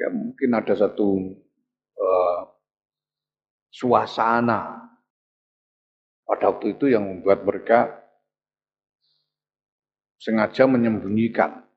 ya 0.00 0.08
mungkin 0.08 0.50
ada 0.56 0.72
satu 0.72 1.36
uh, 2.00 2.40
suasana 3.68 4.88
pada 6.24 6.56
waktu 6.56 6.72
itu 6.78 6.88
yang 6.88 7.04
membuat 7.04 7.44
mereka 7.44 8.00
sengaja 10.16 10.64
menyembunyikan. 10.64 11.68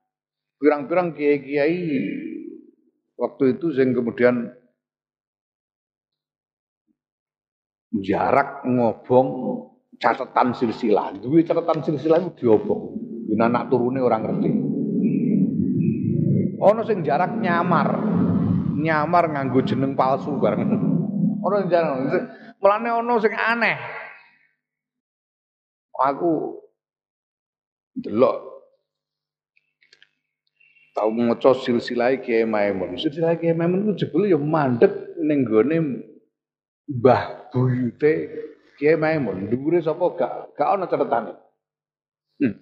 Pirang-pirang 0.55 1.11
kiai-kiai 1.11 1.83
waktu 3.19 3.59
itu 3.59 3.75
yang 3.75 3.91
kemudian 3.91 4.35
jarak 7.99 8.63
ngobong 8.63 9.27
catatan 9.99 10.55
silsilah. 10.55 11.19
Duwe 11.19 11.43
catatan 11.43 11.83
silsilah 11.83 12.23
itu 12.23 12.47
diobong. 12.47 12.95
Yen 13.27 13.43
anak 13.43 13.67
turune 13.67 13.99
orang 13.99 14.23
ngerti. 14.23 14.72
Ono 16.63 16.81
sing 16.87 17.03
jarak 17.03 17.35
nyamar. 17.35 17.99
Nyamar 18.79 19.23
nganggo 19.35 19.59
jeneng 19.67 19.99
palsu 19.99 20.39
bareng. 20.39 20.63
Ono 21.43 21.55
sing 21.59 21.67
jarak. 21.67 21.91
Mulane 22.63 22.89
ono 23.03 23.13
sing 23.19 23.35
aneh. 23.35 23.77
Aku 25.93 26.57
delok 27.93 28.53
tau 30.93 31.09
maca 31.09 31.53
silsilah 31.57 32.17
Kiai 32.21 32.45
Maimun. 32.45 32.97
Silsilah 32.97 33.37
Kiai 33.37 33.57
Maimun 33.57 33.91
ku 33.91 33.91
jebule 33.97 34.29
ya 34.29 34.39
mandek 34.39 35.17
ning 35.21 35.45
gone 35.45 35.77
Mbah 36.89 37.49
Buyute 37.49 38.13
Kiai 38.77 38.97
Maimun, 38.97 39.49
dhuwure 39.49 39.81
sapa 39.81 40.05
gak 40.17 40.33
gak 40.57 40.69
ana 40.69 40.85
catetane. 40.89 41.33
Hmm. 42.41 42.53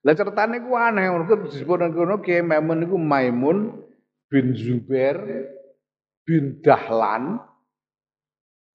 Lah 0.00 0.16
catetane 0.16 0.64
ku 0.64 0.72
aneh, 0.72 1.12
mergo 1.12 1.44
disebut 1.44 1.92
ngono 1.92 2.24
Kiai 2.24 2.40
Maimun 2.40 2.78
niku 2.80 2.96
Maimun 2.96 3.58
bin 4.32 4.56
Zubair 4.56 5.20
bin 6.24 6.64
Dahlan 6.64 7.36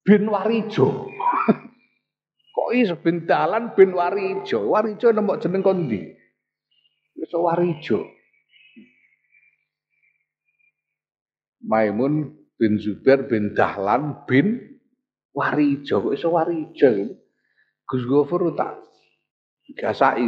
bin 0.06 0.30
Warijo. 0.30 1.10
Kok 2.54 2.70
iso 2.78 2.94
bin 3.02 3.26
Dahlan 3.26 3.74
bin 3.74 3.90
Warijo? 3.90 4.70
Warijo 4.70 5.10
nembok 5.10 5.42
jeneng 5.42 5.66
kondi? 5.66 5.98
Iso 7.18 7.42
Warijo. 7.42 8.06
Maimun 11.66 12.38
bin 12.54 12.78
Zubair 12.78 13.26
bin 13.26 13.50
Dahlan 13.50 14.22
bin 14.30 14.78
Warijo, 15.36 16.00
kok 16.00 16.14
iso 16.16 16.32
Warijo 16.32 16.88
Gus 17.84 18.02
Gofur 18.08 18.56
tak 18.56 18.80
gasai 19.74 20.22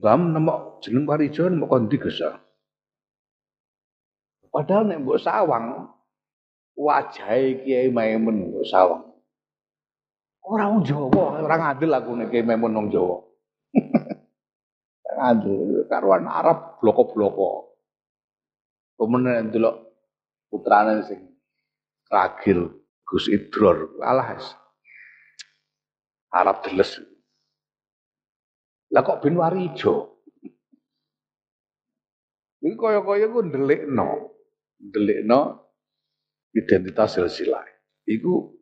bam 0.00 0.32
nemok 0.32 0.80
jeneng 0.80 1.04
Warijo 1.04 1.44
nemok 1.52 1.68
kondi 1.68 2.00
Gus. 2.00 2.24
Padahal 4.48 4.86
nek 4.86 5.02
mbok 5.02 5.18
sawang 5.18 5.90
wajahe 6.78 7.60
Kiai 7.66 7.90
Maimun 7.90 8.54
mbok 8.54 8.64
sawang. 8.64 9.02
Ora 10.44 10.68
wong 10.68 10.84
Jawa, 10.84 11.40
ora 11.42 11.56
ngadil 11.58 11.90
aku 11.90 12.10
nek 12.14 12.28
Kiai 12.30 12.46
Maimun 12.46 12.72
wong 12.72 12.88
Jawa. 12.88 13.18
ngadil 15.18 15.84
karuan 15.90 16.30
Arab 16.30 16.78
bloko-bloko. 16.78 17.74
Pemenang 18.94 19.50
delok 19.50 19.90
putrane 20.46 21.02
sing 21.02 21.34
ragil 22.06 22.70
Gus 23.02 23.26
Idror, 23.26 23.98
alah 24.00 24.38
Arab 26.30 26.62
deles. 26.62 27.13
Lah 28.94 29.02
kok 29.02 29.26
bin 29.26 29.34
Warijo? 29.34 30.22
Ini 32.62 32.78
kaya-kaya 32.78 33.26
ku 33.28 33.42
ndelikno. 33.42 34.38
Ndelikno 34.78 35.40
identitas 36.54 37.18
silsilah. 37.18 37.66
Iku 38.06 38.54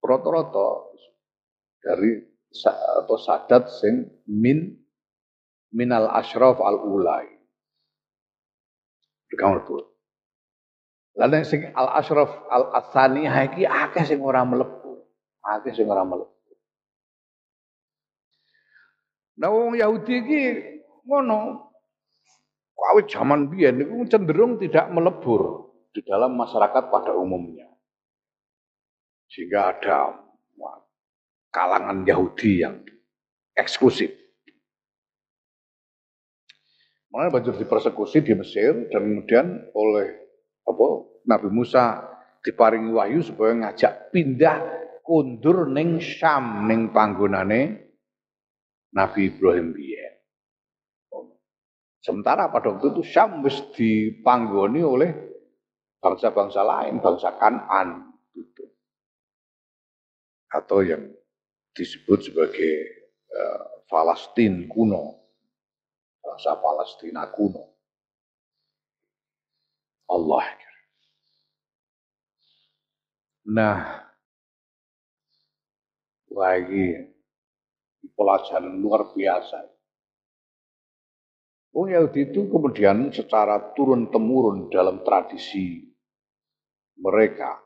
rata-rata 0.00 0.96
dari 1.84 2.24
atau 2.64 3.16
sadat 3.20 3.70
sing 3.70 4.08
min 4.26 4.80
minal 5.76 6.08
ashraf 6.10 6.58
al 6.58 6.80
ulai. 6.80 7.28
Kamu 9.30 9.62
tuh. 9.62 9.86
Lalu 11.14 11.46
sing 11.46 11.68
al 11.76 12.00
ashraf 12.00 12.32
al 12.50 12.74
asani 12.80 13.28
iki 13.28 13.68
akeh 13.68 14.08
sing 14.08 14.18
ora 14.24 14.42
mlebu. 14.42 15.04
Akeh 15.44 15.70
sing 15.76 15.86
ora 15.86 16.02
mlebu. 16.02 16.39
Nah 19.40 19.48
wong 19.48 19.80
Yahudi 19.80 20.12
iki 20.20 20.42
ngono. 21.08 21.72
Kawit 22.76 23.12
zaman 23.12 23.52
biyen 23.52 23.76
niku 23.76 24.08
cenderung 24.08 24.56
tidak 24.56 24.88
melebur 24.88 25.72
di 25.92 26.00
dalam 26.00 26.32
masyarakat 26.36 26.88
pada 26.88 27.12
umumnya. 27.12 27.68
Sehingga 29.28 29.76
ada 29.76 30.16
kalangan 31.52 32.06
Yahudi 32.08 32.64
yang 32.64 32.80
eksklusif. 33.52 34.10
Makanya 37.10 37.30
banjur 37.34 37.54
dipersekusi 37.58 38.22
di 38.22 38.32
Mesir 38.38 38.86
dan 38.88 39.02
kemudian 39.02 39.46
oleh 39.74 40.08
apa 40.62 40.86
Nabi 41.26 41.48
Musa 41.50 42.06
diparingi 42.46 42.94
wahyu 42.94 43.20
supaya 43.26 43.52
ngajak 43.58 44.14
pindah 44.14 44.62
kundur 45.02 45.66
ning 45.68 45.98
Syam 45.98 46.70
ning 46.70 46.94
panggonane 46.94 47.89
Nabi 48.90 49.30
Ibrahim 49.30 49.70
biyen. 49.74 50.14
Sementara 52.00 52.48
pada 52.48 52.72
waktu 52.72 52.96
itu 52.96 53.02
Syam 53.04 53.44
wis 53.44 53.60
dipanggoni 53.76 54.80
oleh 54.80 55.10
bangsa-bangsa 56.00 56.64
lain, 56.64 56.96
bangsa 56.98 57.36
Kanan 57.36 58.16
gitu. 58.32 58.64
Atau 60.48 60.80
yang 60.80 61.12
disebut 61.76 62.24
sebagai 62.24 62.72
uh, 63.30 64.64
kuno 64.72 65.20
bangsa 66.24 66.56
Palestina 66.56 67.28
kuno. 67.28 67.68
Allah. 70.10 70.46
Nah, 73.50 73.78
lagi 76.30 77.09
pelajaran 78.20 78.76
luar 78.84 79.16
biasa. 79.16 79.64
Oh 81.72 81.88
Yahudi 81.88 82.28
itu 82.28 82.52
kemudian 82.52 83.08
secara 83.08 83.72
turun-temurun 83.72 84.68
dalam 84.68 85.00
tradisi 85.06 85.88
mereka, 87.00 87.56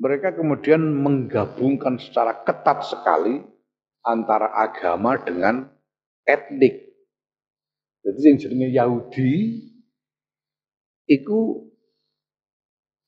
mereka 0.00 0.32
kemudian 0.32 0.80
menggabungkan 0.80 2.00
secara 2.00 2.46
ketat 2.46 2.80
sekali 2.86 3.44
antara 4.06 4.54
agama 4.56 5.20
dengan 5.20 5.68
etnik. 6.24 6.94
Jadi 8.06 8.20
yang 8.24 8.36
jenenge 8.40 8.68
Yahudi 8.72 9.32
iku 11.10 11.68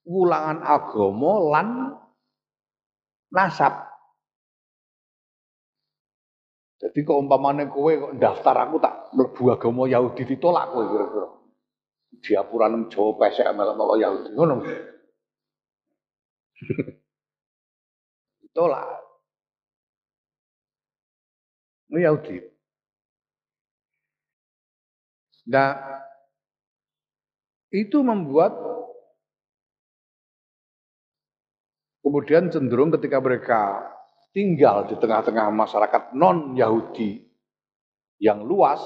wulangan 0.04 0.60
agama 0.60 1.32
lan 1.54 1.68
nasab. 3.30 3.85
Jadi 6.76 7.08
kok 7.08 7.16
umpamane 7.16 7.72
kowe 7.72 7.88
kok 7.88 8.20
daftar 8.20 8.68
aku 8.68 8.76
tak 8.76 9.08
mlebu 9.16 9.48
agama 9.48 9.88
Yahudi 9.88 10.28
ditolak 10.28 10.76
kowe 10.76 10.84
kira-kira. 10.84 11.28
Diapuranem 12.20 12.92
Jawa 12.92 13.16
pesek 13.16 13.48
melok 13.56 13.96
Yahudi 13.96 14.28
ngono. 14.36 14.60
ditolak. 18.44 19.06
Ini 21.92 22.02
Yahudi. 22.02 22.36
Nah, 25.46 25.78
itu 27.70 28.02
membuat 28.02 28.50
kemudian 32.02 32.50
cenderung 32.50 32.90
ketika 32.90 33.22
mereka 33.22 33.62
tinggal 34.36 34.84
di 34.84 35.00
tengah-tengah 35.00 35.48
masyarakat 35.48 36.12
non-Yahudi 36.12 37.24
yang 38.20 38.44
luas, 38.44 38.84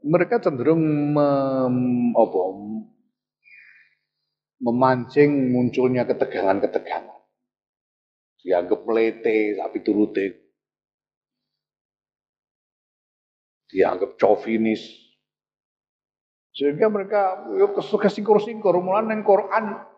mereka 0.00 0.40
cenderung 0.40 1.12
mem, 1.12 1.76
apa, 2.16 2.40
memancing 4.64 5.52
munculnya 5.52 6.08
ketegangan-ketegangan. 6.08 7.20
Dianggap 8.40 8.80
melete, 8.88 9.60
tapi 9.60 9.84
turute 9.84 10.44
dianggap 13.74 14.14
chauvinis. 14.16 14.86
Sehingga 16.54 16.86
mereka 16.86 17.50
yo 17.58 17.74
kesingkur-singkur 17.74 18.78
mulan 18.78 19.10
yang 19.10 19.26
Quran 19.26 19.93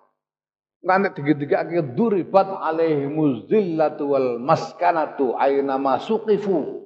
nganti 0.84 1.22
tiga-tiga 1.22 1.82
duribat 1.82 2.48
alaihimuz 2.50 3.48
zillatu 3.48 4.12
wal 4.12 4.36
maskanatu 4.42 5.32
aina 5.38 5.80
masuqifu 5.80 6.84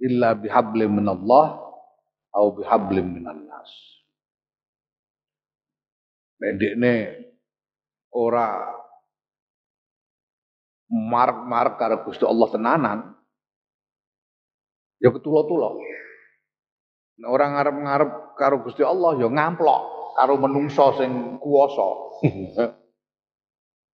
illa 0.00 0.32
bihablim 0.38 1.02
minallah 1.02 1.58
au 2.32 2.46
bihablim 2.54 3.18
minan 3.18 3.44
nas. 3.50 3.70
Ora 8.08 8.46
mark-mark 10.88 11.76
karo 11.76 12.06
Gusti 12.08 12.24
Allah 12.24 12.48
tenanan, 12.48 12.98
ya 15.02 15.12
ketulo-tulo. 15.12 15.76
Orang 17.26 17.58
ngarep-ngarep 17.58 18.10
karo 18.38 18.62
Gusti 18.62 18.86
Allah 18.86 19.18
ya 19.18 19.26
ngamplok 19.26 19.97
karo 20.18 20.34
menungso 20.34 20.98
sing 20.98 21.38
kuwasa. 21.38 21.86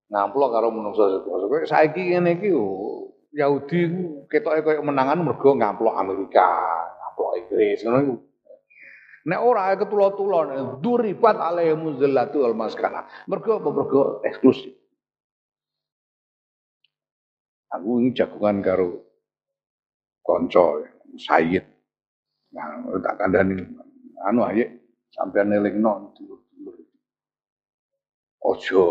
ngamplok 0.09 0.51
karo 0.57 0.73
menungso 0.73 1.05
sing 1.13 1.21
kuwasa. 1.21 1.45
Kowe 1.53 1.69
saiki 1.69 2.01
ngene 2.17 2.41
iki 2.41 2.49
Yahudi 3.35 3.81
ketoke 4.33 4.65
koyo 4.65 4.81
menangan 4.81 5.21
mergo 5.21 5.53
ngamplok 5.53 6.01
Amerika, 6.01 6.49
ngamplok 6.97 7.33
Inggris 7.45 7.85
ngono 7.85 7.99
iku. 8.01 8.17
Nek 9.25 9.41
ora 9.41 9.73
ketulo-tulo 9.77 10.39
duribat 10.81 11.37
alaihimu 11.37 12.01
zillatu 12.01 12.45
wal 12.45 12.57
maskana. 12.57 13.05
Mergo 13.29 13.61
apa 13.61 13.69
mergo 13.69 14.03
eksklusif. 14.25 14.73
Aku 17.75 18.01
ini 18.01 18.15
jagungan 18.15 18.63
karo 18.65 19.03
konco 20.23 20.87
Sayyid. 21.19 21.67
Nah, 22.55 22.87
tak 23.03 23.19
kandhani 23.19 23.67
anu 24.23 24.47
aye 24.47 24.84
sampean 25.15 25.55
nelingno 25.55 26.13
dulur-dulur. 26.19 26.77
Ojo 28.45 28.83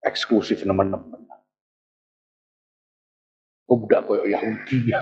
eksklusif 0.00 0.64
nemen-nemen. 0.64 1.22
Kok 3.64 3.78
budak 3.84 4.08
koyo 4.08 4.24
Yahudi. 4.28 4.78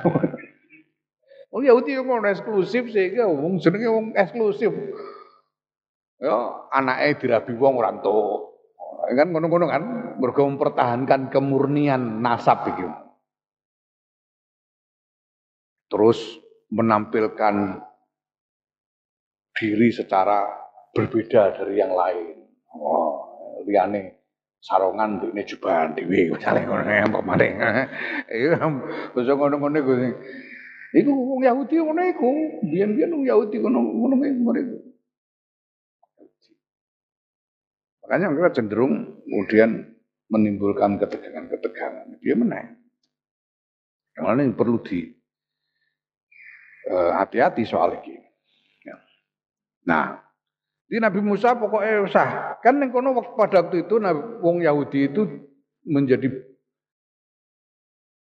Oh 1.52 1.60
Yahudi 1.60 1.92
yang 1.92 2.08
ngono 2.08 2.32
eksklusif 2.32 2.88
sehingga 2.96 3.28
wong 3.28 3.60
jenenge 3.60 3.84
wong 3.84 4.06
eksklusif. 4.16 4.72
Ya 6.16 6.32
anake 6.72 7.20
dirabi 7.20 7.52
wong 7.60 7.76
ora 7.76 7.92
entuk. 7.92 8.56
Kan 9.12 9.36
ngono-ngono 9.36 9.68
kan 9.68 9.84
mergo 10.16 10.48
mempertahankan 10.48 11.28
kemurnian 11.28 12.24
nasab 12.24 12.72
iki 12.72 12.88
terus 15.92 16.16
menampilkan 16.72 17.84
diri 19.56 19.88
secara 19.92 20.48
berbeda 20.92 21.56
dari 21.56 21.80
yang 21.80 21.92
lain. 21.92 22.36
Oh, 22.72 23.62
liane 23.68 24.20
sarongan 24.62 25.20
ini 25.32 25.42
jubahan 25.44 25.92
dewi 25.92 26.32
misalnya 26.32 26.64
ngono 26.68 26.88
ya 26.88 27.06
pamane. 27.08 27.48
Iku 28.30 28.46
basa 29.16 29.32
ngono-ngono 29.34 29.76
iku. 29.80 29.92
Iku 30.92 31.08
wong 31.08 31.40
Yahudi 31.40 31.74
ngono 31.80 32.02
iku, 32.04 32.28
biyen-biyen 32.68 33.12
wong 33.12 33.24
Yahudi 33.24 33.56
ngono 33.60 33.80
ngono 33.80 34.14
iku. 34.60 34.78
Makanya 38.02 38.28
mereka 38.28 38.60
cenderung 38.60 39.24
kemudian 39.24 39.96
menimbulkan 40.28 41.00
ketegangan-ketegangan. 41.00 42.20
Dia 42.20 42.36
menang. 42.36 42.76
Yang 44.12 44.24
lain 44.28 44.52
perlu 44.52 44.76
di 44.84 45.22
Eh, 46.82 47.10
hati-hati 47.14 47.62
soal 47.62 47.94
ini. 48.02 48.18
Nah, 49.82 50.22
di 50.86 51.00
Nabi 51.00 51.24
Musa 51.24 51.56
pokoknya 51.56 52.04
usah. 52.04 52.26
Kan 52.60 52.78
yang 52.78 52.92
kono 52.92 53.16
pada 53.34 53.64
waktu 53.64 53.88
itu 53.88 53.96
wong 54.44 54.60
Yahudi 54.60 55.08
itu 55.08 55.24
menjadi 55.88 56.30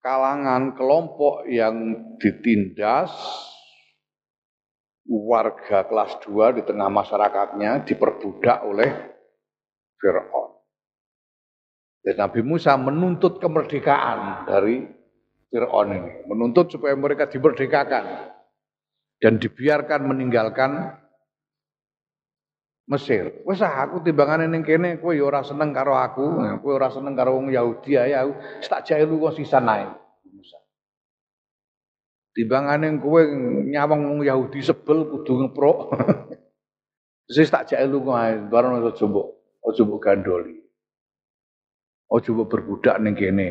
kalangan 0.00 0.72
kelompok 0.78 1.44
yang 1.50 2.06
ditindas 2.16 3.12
warga 5.10 5.84
kelas 5.90 6.22
2 6.24 6.56
di 6.56 6.62
tengah 6.62 6.88
masyarakatnya 6.88 7.84
diperbudak 7.84 8.58
oleh 8.62 8.90
Fir'aun. 9.98 10.50
Dan 12.00 12.16
Nabi 12.16 12.40
Musa 12.40 12.78
menuntut 12.80 13.42
kemerdekaan 13.42 14.48
dari 14.48 14.86
Fir'aun 15.50 15.90
ini. 15.90 16.12
Menuntut 16.30 16.72
supaya 16.72 16.94
mereka 16.96 17.28
dimerdekakan 17.28 18.30
dan 19.20 19.36
dibiarkan 19.36 20.00
meninggalkan 20.06 20.96
Mesir. 22.88 23.44
Wes 23.44 23.60
aku 23.60 24.00
timbangane 24.00 24.48
ning 24.48 24.64
kene 24.64 24.98
kowe 24.98 25.12
ya 25.12 25.26
ora 25.26 25.44
seneng 25.44 25.74
karo 25.74 25.94
aku, 25.94 26.40
kowe 26.64 26.72
ora 26.74 26.88
seneng 26.88 27.14
karo 27.14 27.36
wong 27.36 27.52
Yahudi 27.52 27.98
ae 28.00 28.16
aku 28.16 28.32
tak 28.66 28.88
lu 29.04 29.20
kok 29.20 29.36
sisa 29.36 29.60
nae. 29.60 29.86
Timbangane 32.32 32.96
kowe 33.02 33.20
nyawang 33.68 34.00
wong 34.06 34.20
Yahudi 34.26 34.64
sebel 34.64 35.06
kudu 35.06 35.44
ngeprok. 35.44 35.78
Wis 37.30 37.50
tak 37.52 37.70
lu 37.86 38.02
kok 38.02 38.16
ae, 38.16 38.32
bareng 38.48 38.80
aja 38.80 39.04
mbok 39.06 39.28
aja 39.66 39.82
mbok 39.86 40.00
gandoli. 40.02 40.60
Ojo 42.10 42.42
berbudak 42.42 42.98
ning 42.98 43.14
kene. 43.14 43.48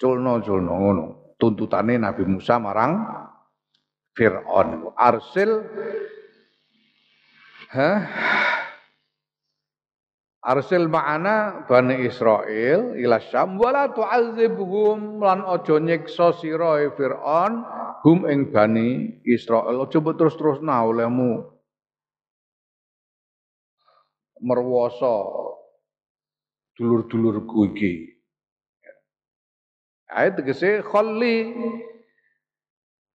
Culno 0.00 0.40
culno 0.40 0.72
ngono. 0.80 1.04
Tuntutane 1.36 2.00
Nabi 2.00 2.24
Musa 2.24 2.56
marang 2.56 3.04
Fir'aun. 4.16 4.96
Arsil 4.96 5.60
Hah? 7.68 8.00
Arsil 10.40 10.88
ma'ana 10.88 11.68
Bani 11.68 12.08
Israel 12.08 12.96
ila 12.96 13.20
Syam 13.20 13.60
wala 13.60 13.92
tu'azibhum 13.92 15.20
lan 15.20 15.44
aja 15.44 15.76
nyiksa 15.76 16.32
sira 16.40 16.80
Firaun 16.96 17.60
hum 18.00 18.24
ing 18.24 18.48
Bani 18.48 19.20
Israel 19.28 19.84
aja 19.84 20.00
terus-terusna 20.00 20.88
olehmu 20.88 21.44
merwasa 24.40 25.28
dulur-dulurku 26.80 27.76
iki. 27.76 28.16
Ayat 30.08 30.40
tegese 30.40 30.80
khalli 30.80 31.52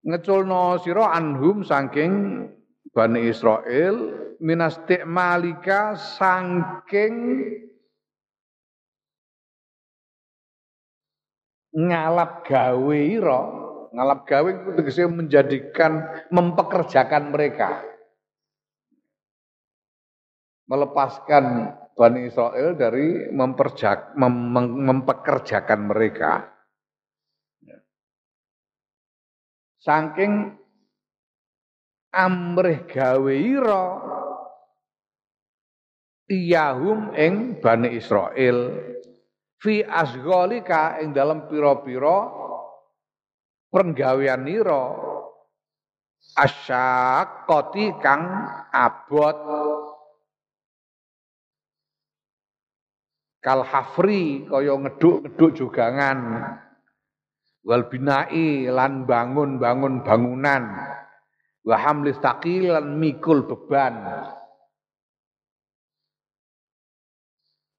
ngeculno 0.06 0.78
sira 0.78 1.10
anhum 1.18 1.66
saking 1.66 2.46
Bani 2.94 3.26
Israel 3.26 3.96
malika 5.10 5.98
saking 5.98 7.16
ngalap 11.74 12.46
gawe 12.46 12.98
ira. 12.98 13.42
Ngalap 13.94 14.26
gawe 14.26 14.50
itu 14.50 15.06
menjadikan 15.10 16.02
mempekerjakan 16.34 17.30
mereka. 17.30 17.82
Melepaskan 20.66 21.46
Bani 21.94 22.26
Israel 22.26 22.74
dari 22.74 23.30
memperjak, 23.30 24.18
mem, 24.18 24.34
mempekerjakan 24.90 25.94
mereka. 25.94 26.50
Saking 29.78 30.63
amrih 32.14 32.86
gawe 32.86 33.34
ira. 33.34 33.86
Iyahum 36.30 37.12
ing 37.18 37.60
Bani 37.60 37.98
Israel. 37.98 38.80
Fi 39.60 39.82
asghalika 39.84 41.02
ing 41.02 41.12
dalam 41.12 41.50
pira-pira 41.50 42.30
penggawean 43.74 44.46
ira. 44.48 44.94
Asyaqati 46.38 47.86
kang 48.00 48.24
abot. 48.72 49.38
Kal 53.44 53.68
hafri 53.68 54.48
kaya 54.48 54.72
ngeduk-ngeduk 54.80 55.52
jugangan 55.52 56.48
wal 57.68 57.84
binai 57.92 58.72
lan 58.72 59.04
bangun-bangun 59.04 60.00
bangunan 60.00 60.64
wa 61.64 61.78
hamlis 61.80 62.20
lan 62.20 63.00
mikul 63.00 63.48
beban 63.48 63.96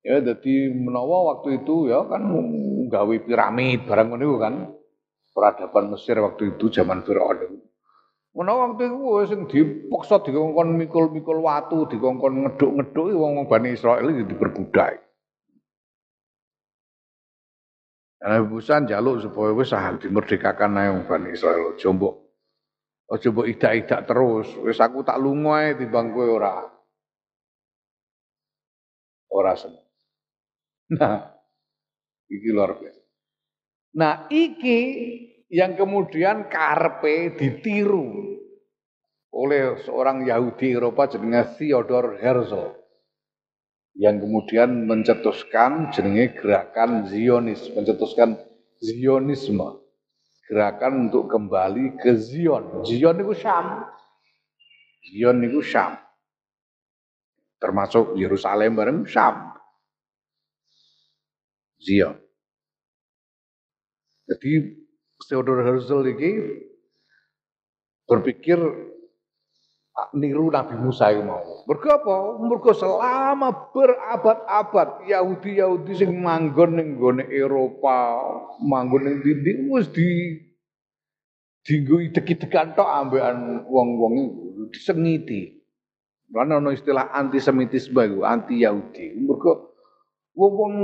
Ya, 0.04 0.20
jadi 0.20 0.68
menawa 0.68 1.32
waktu 1.32 1.64
itu 1.64 1.88
ya 1.88 2.04
kan 2.04 2.28
gawe 2.92 3.16
piramid 3.24 3.88
barang 3.88 4.12
ngono 4.12 4.36
kan. 4.36 4.54
Peradaban 5.32 5.96
Mesir 5.96 6.20
waktu 6.20 6.54
itu 6.54 6.68
zaman 6.68 7.02
Firaun. 7.02 7.58
Menawa 8.36 8.70
waktu 8.70 8.86
itu 8.86 9.00
sing 9.26 9.40
dipaksa 9.48 10.22
dikongkon 10.22 10.76
mikul-mikul 10.76 11.40
watu, 11.40 11.88
dikongkon 11.88 12.46
ngeduk-ngeduk 12.46 13.16
wong 13.16 13.48
Bani 13.48 13.74
Israel 13.74 14.04
iki 14.12 14.28
diperbudak. 14.28 15.00
Nabi 18.22 18.44
Musa 18.46 18.84
jaluk 18.84 19.24
supaya 19.24 19.56
wis 19.56 19.72
dimerdekakan 20.04 20.78
wong 20.78 21.02
Bani 21.08 21.32
Israel. 21.32 21.74
Aja 21.74 21.90
aja 23.10 23.28
mbok 23.28 23.48
idak-idak 23.48 24.00
terus. 24.08 24.48
Wis 24.64 24.80
aku 24.80 25.04
tak 25.04 25.20
lunga 25.20 25.76
timbang 25.76 26.12
kowe 26.12 26.28
ora. 26.28 26.64
Ora 29.34 29.52
seneng. 29.58 29.82
Nah, 30.94 31.26
iki 32.30 32.48
luar 32.54 32.78
biasa. 32.78 33.02
Nah, 33.94 34.14
iki 34.30 34.80
yang 35.50 35.78
kemudian 35.78 36.50
karpe 36.50 37.34
ditiru 37.38 38.38
oleh 39.34 39.82
seorang 39.82 40.22
Yahudi 40.22 40.74
Eropa 40.78 41.10
jenenge 41.10 41.58
Theodor 41.58 42.18
Herzl 42.22 42.74
yang 43.94 44.18
kemudian 44.18 44.90
mencetuskan 44.90 45.94
jenenge 45.94 46.38
gerakan 46.38 47.06
Zionis, 47.06 47.62
mencetuskan 47.74 48.38
Zionisme. 48.82 49.83
Gerakan 50.44 51.08
untuk 51.08 51.32
kembali 51.32 51.96
ke 52.04 52.20
Zion. 52.20 52.84
Zion 52.84 53.16
itu 53.16 53.32
Syam. 53.32 53.88
Zion 55.08 55.40
itu 55.40 55.64
Syam. 55.64 55.96
Termasuk 57.56 58.12
Yerusalem 58.20 58.76
bareng 58.76 59.00
Syam. 59.08 59.56
Zion. 61.80 62.20
Jadi 64.28 64.52
Theodor 65.24 65.64
Herzl 65.64 66.04
ini 66.08 66.30
berpikir 68.04 68.60
niru 70.14 70.50
Nabi 70.50 70.74
Musa 70.74 71.14
yang 71.14 71.30
mau. 71.30 71.66
Mergo 71.70 71.88
apa? 71.94 72.16
Mergo 72.42 72.70
selama 72.74 73.70
berabad-abad 73.70 75.06
Yahudi-Yahudi 75.06 75.92
sing 75.94 76.10
manggon 76.18 76.78
ning 76.78 76.98
gone 76.98 77.22
Eropa, 77.30 78.18
manggon 78.58 79.06
ning 79.06 79.14
ndi 79.22 79.52
wis 79.70 79.86
di 79.94 80.38
dinggo 81.64 82.02
idek-idekan 82.02 82.76
tok 82.76 82.90
ambekan 82.90 83.64
wong-wong 83.70 84.14
iku 84.18 84.66
disengiti. 84.74 85.62
Lan 86.34 86.50
ana 86.50 86.74
istilah 86.74 87.14
antisemitisme 87.14 88.02
iku, 88.02 88.26
anti 88.26 88.66
Yahudi. 88.66 89.14
Mergo 89.22 89.74
Wong 90.34 90.74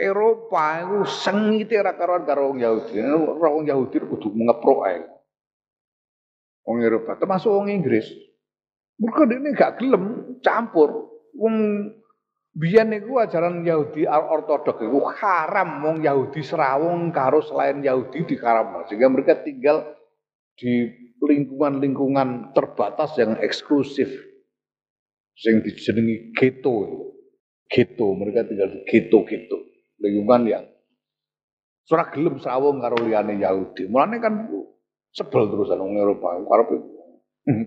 Eropa 0.00 0.80
itu 0.80 1.04
sengite 1.04 1.76
ra 1.76 1.92
karuan 1.92 2.24
wong 2.24 2.58
Yahudi. 2.64 2.96
Wong 3.36 3.68
Yahudi 3.68 4.00
kudu 4.00 4.32
ngeprok 4.32 4.80
ae. 4.88 5.04
Wong 6.64 6.80
Eropa 6.80 7.20
termasuk 7.20 7.52
wong 7.52 7.68
Inggris. 7.68 8.08
Mergo 8.96 9.22
ini 9.28 9.52
gak 9.52 9.76
gelem 9.80 10.36
campur. 10.40 11.12
Wong 11.36 11.56
biyen 12.56 12.88
niku 12.88 13.20
ajaran 13.20 13.60
Yahudi 13.60 14.08
ortodok 14.08 14.80
itu 14.80 14.98
haram 15.20 15.84
wong 15.84 15.96
Yahudi 16.00 16.40
serawung 16.40 17.12
karo 17.12 17.44
selain 17.44 17.84
Yahudi 17.84 18.24
di 18.24 18.36
karam. 18.40 18.80
Sehingga 18.88 19.12
mereka 19.12 19.44
tinggal 19.44 19.96
di 20.56 20.88
lingkungan-lingkungan 21.20 22.56
terbatas 22.56 23.16
yang 23.20 23.36
eksklusif 23.40 24.08
sing 25.36 25.60
dijenengi 25.60 26.32
ghetto 26.32 27.12
gitu 27.68 28.06
mereka 28.16 28.48
tinggal 28.48 28.72
di 28.72 28.80
gitu-gitu 28.88 29.58
lingkungan 30.00 30.48
yang 30.48 30.64
surat 31.84 32.08
gelem 32.16 32.40
sawung 32.40 32.80
karo 32.80 32.96
liyane 33.04 33.36
Yahudi 33.36 33.84
mulane 33.92 34.16
kan 34.16 34.48
sebel 35.12 35.52
terusan 35.52 35.76
wong 35.76 35.92
Eropa 36.00 36.40
hmm. 36.40 37.64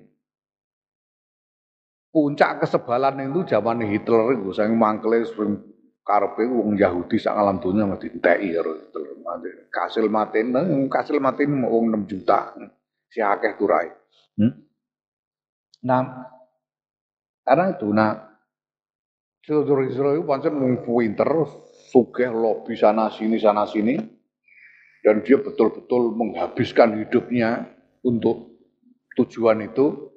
Puncak 2.09 2.65
kesebalan 2.65 3.29
itu 3.29 3.45
zaman 3.45 3.85
Hitler 3.85 4.37
itu 4.37 4.49
saya 4.53 4.69
mangkele 4.73 5.25
sering 5.25 5.61
karepe 6.01 6.49
wong 6.49 6.73
Yahudi 6.73 7.21
sak 7.21 7.37
alam 7.37 7.61
dunia 7.61 7.85
mesti 7.85 8.09
diteki 8.09 8.57
karo 8.57 8.71
Hitler. 8.81 9.05
Kasil 9.69 10.09
maten 10.09 10.57
kasil 10.89 11.21
maten 11.21 11.61
wong 11.69 11.93
6 11.93 12.09
juta. 12.09 12.57
Si 13.09 13.21
akeh 13.21 13.57
turai 13.57 13.89
hmm? 14.37 14.53
nah 15.85 16.29
karena 17.41 17.73
itu 17.73 17.89
nah 17.89 18.29
Theodore 19.39 19.89
Israel 19.89 20.21
itu 20.21 20.29
pancen 20.29 20.53
mung 20.53 20.85
pinter, 20.85 21.25
sugih 21.89 22.29
lobby 22.29 22.77
sana 22.77 23.09
sini 23.09 23.41
sana 23.41 23.65
sini 23.65 23.97
dan 25.01 25.25
dia 25.25 25.41
betul-betul 25.41 26.13
menghabiskan 26.13 27.01
hidupnya 27.01 27.65
untuk 28.05 28.61
tujuan 29.17 29.65
itu 29.65 30.08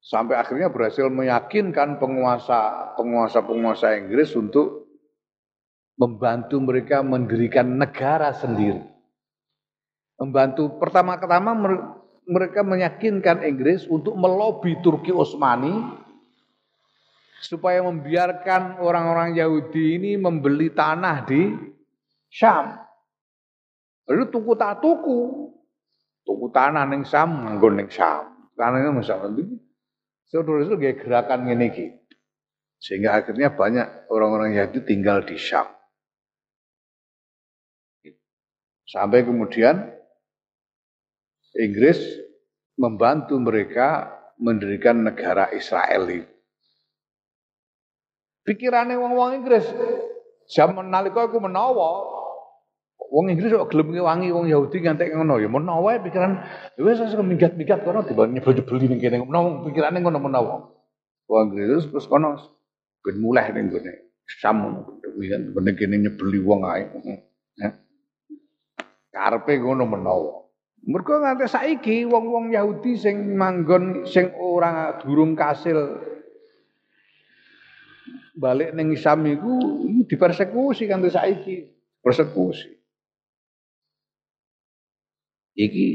sampai 0.00 0.40
akhirnya 0.40 0.72
berhasil 0.72 1.06
meyakinkan 1.12 2.00
penguasa 2.00 2.92
penguasa 2.96 3.44
penguasa 3.44 3.94
Inggris 4.00 4.32
untuk 4.32 4.88
membantu 6.00 6.56
mereka 6.64 7.04
mendirikan 7.04 7.76
negara 7.76 8.32
sendiri. 8.32 8.80
Membantu 10.16 10.80
pertama-tama 10.80 11.52
mereka 12.24 12.60
meyakinkan 12.64 13.44
Inggris 13.44 13.84
untuk 13.88 14.16
melobi 14.16 14.80
Turki 14.80 15.12
Utsmani 15.12 15.72
supaya 17.40 17.80
membiarkan 17.84 18.80
orang-orang 18.80 19.36
Yahudi 19.36 19.96
ini 19.96 20.10
membeli 20.20 20.72
tanah 20.72 21.24
di 21.24 21.52
Syam. 22.28 22.76
Lalu 24.08 24.24
tuku 24.28 24.52
tak 24.56 24.80
tuku. 24.84 25.48
Tuku 26.20 26.46
tanah 26.52 26.84
ning 26.84 27.02
Syam, 27.04 27.48
nganggo 27.48 27.68
ning 27.72 27.88
Syam. 27.88 28.52
Tanahnya 28.56 28.92
misalnya 28.92 29.40
itu. 29.40 29.56
Nulis 30.30 30.70
itu 30.70 30.76
kayak 30.78 31.02
gerakan 31.02 31.50
ini 31.50 31.68
ki. 31.74 31.86
Sehingga 32.80 33.18
akhirnya 33.18 33.52
banyak 33.52 34.08
orang-orang 34.08 34.56
Yahudi 34.56 34.86
tinggal 34.86 35.26
di 35.26 35.36
Syam. 35.36 35.66
Sampai 38.86 39.22
kemudian 39.22 39.90
Inggris 41.54 41.98
membantu 42.78 43.36
mereka 43.42 44.10
mendirikan 44.38 45.02
negara 45.04 45.50
Israel 45.52 46.08
itu. 46.08 46.30
Pikirannya 48.40 48.96
wong-wong 48.96 49.44
Inggris, 49.44 49.68
zaman 50.48 50.88
nalika 50.88 51.28
aku 51.28 51.38
menawa 51.38 52.19
wong 53.08 53.32
Inggris 53.32 53.50
kok 53.50 53.72
gelem 53.72 53.96
wangi 53.96 54.28
wong 54.28 54.46
Yahudi 54.46 54.84
ngantek 54.84 55.16
ngono 55.16 55.40
ya 55.40 55.48
menawa 55.48 55.98
pikiran 56.04 56.44
ya 56.76 56.80
wis 56.84 57.00
sesuk 57.00 57.24
minggat-minggat 57.24 57.82
kono 57.82 58.04
tiba 58.04 58.28
nyebul-nyebuli 58.28 58.86
ning 58.86 59.00
kene 59.00 59.24
menawa 59.24 59.64
pikirane 59.64 59.98
ngono 60.04 60.18
menawa. 60.20 60.54
Wong 61.26 61.56
Inggris 61.56 61.88
terus 61.90 62.06
kono 62.06 62.36
ben 63.00 63.16
mulai 63.18 63.50
ning 63.56 63.72
gone 63.72 64.12
Sam 64.28 64.62
ngono 64.62 65.00
ben 65.56 65.74
kene 65.74 65.96
nyebeli 65.98 66.38
wong 66.44 66.60
ae. 66.68 66.84
Karepe 69.10 69.52
ngono 69.58 69.84
menawa. 69.88 70.46
Mergo 70.80 71.20
nganti 71.20 71.44
saiki 71.44 72.08
wong-wong 72.08 72.56
Yahudi 72.56 72.96
sing 72.96 73.36
manggon 73.36 74.08
sing 74.08 74.32
ora 74.40 74.96
durung 74.96 75.36
kasil 75.36 75.76
balik 78.32 78.72
ning 78.72 78.96
Islam 78.96 79.28
iku 79.28 79.52
dipersekusi 80.08 80.88
kanthi 80.88 81.12
saiki, 81.12 81.56
persekusi. 82.00 82.79
Iki 85.58 85.88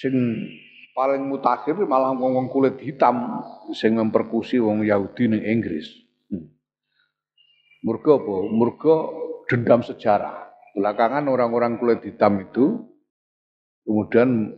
sing 0.00 0.14
paling 0.92 1.28
mutakhir 1.28 1.76
malah 1.84 2.12
wong-wong 2.12 2.48
kulit 2.52 2.76
hitam 2.80 3.40
sing 3.72 3.96
memperkusi 3.96 4.60
wong 4.60 4.84
Yahudi 4.84 5.28
ning 5.28 5.42
Inggris. 5.44 5.88
Hmm. 6.28 6.48
Mergo 7.84 8.20
apa? 8.20 8.34
Mergo 8.52 8.94
dendam 9.48 9.80
sejarah. 9.84 10.52
Belakangan 10.72 11.28
orang-orang 11.28 11.76
kulit 11.76 12.00
hitam 12.00 12.40
itu 12.40 12.88
kemudian 13.84 14.56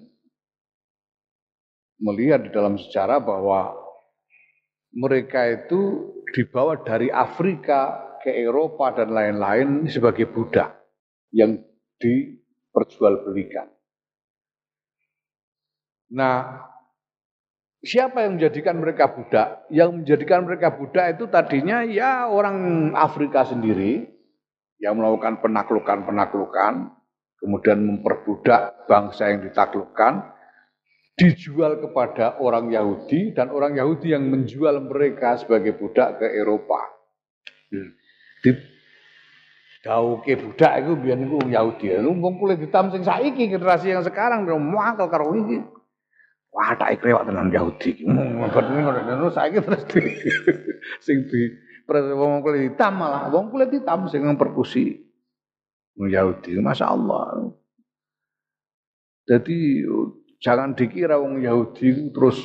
melihat 1.99 2.47
di 2.47 2.51
dalam 2.55 2.79
sejarah 2.79 3.19
bahwa 3.23 3.75
mereka 4.95 5.51
itu 5.51 6.13
dibawa 6.31 6.79
dari 6.83 7.11
Afrika 7.11 8.15
ke 8.23 8.31
Eropa 8.31 8.95
dan 8.95 9.11
lain-lain 9.11 9.91
sebagai 9.91 10.31
budak 10.31 10.71
yang 11.35 11.59
diperjualbelikan. 12.75 13.71
Nah, 16.19 16.67
siapa 17.79 18.27
yang 18.27 18.43
menjadikan 18.43 18.83
mereka 18.83 19.15
budak? 19.15 19.71
Yang 19.71 19.91
menjadikan 20.03 20.43
mereka 20.43 20.75
budak 20.75 21.15
itu 21.15 21.31
tadinya 21.31 21.87
ya 21.87 22.27
orang 22.27 22.91
Afrika 22.99 23.47
sendiri 23.47 24.11
yang 24.83 24.99
melakukan 24.99 25.39
penaklukan-penaklukan 25.39 26.91
kemudian 27.39 27.79
memperbudak 27.85 28.89
bangsa 28.89 29.29
yang 29.29 29.45
ditaklukkan, 29.45 30.33
dijual 31.15 31.77
kepada 31.77 32.41
orang 32.41 32.73
Yahudi 32.73 33.37
dan 33.37 33.53
orang 33.53 33.77
Yahudi 33.77 34.17
yang 34.17 34.27
menjual 34.33 34.81
mereka 34.89 35.37
sebagai 35.37 35.77
budak 35.77 36.25
ke 36.25 36.27
Eropa. 36.33 36.81
Dauke 39.85 40.33
budak 40.41 40.73
itu 40.81 40.93
biar 40.97 41.17
niku 41.21 41.45
Yahudi. 41.45 41.93
Wong 42.01 42.41
kulit 42.41 42.57
hitam 42.57 42.89
sing 42.89 43.05
saiki 43.05 43.53
generasi 43.53 43.93
yang 43.93 44.01
sekarang 44.01 44.49
muangkel 44.49 45.13
karo 45.13 45.37
iki. 45.37 45.61
Wah, 46.55 46.73
tak 46.79 46.97
ikrewak 46.97 47.29
tenan 47.29 47.53
Yahudi. 47.53 48.09
Ngono 48.09 48.49
ngono 48.49 49.29
saiki 49.29 49.61
terus 49.61 49.85
di 49.93 50.01
sing 51.05 51.29
di 51.29 51.53
wong 51.85 52.41
kulit 52.41 52.73
hitam 52.73 52.97
malah 52.97 53.29
wong 53.29 53.53
kulit 53.53 53.69
hitam 53.69 54.09
sing 54.09 54.25
memperkusi 54.25 55.05
Yahudi, 56.01 56.57
masya 56.65 56.91
Allah. 56.91 57.53
Jadi 59.29 59.85
jangan 60.41 60.73
dikira 60.73 61.21
wong 61.21 61.45
Yahudi 61.45 62.09
terus 62.09 62.41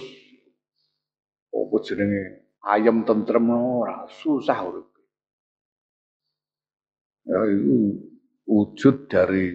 apa 1.50 1.76
jenenge 1.88 2.46
ayam 2.68 3.08
tentrem 3.08 3.48
ora 3.48 4.06
susah 4.12 4.60
urip. 4.68 4.89
Ya 7.30 7.46
itu 7.46 8.10
wujud 8.50 9.06
dari 9.06 9.54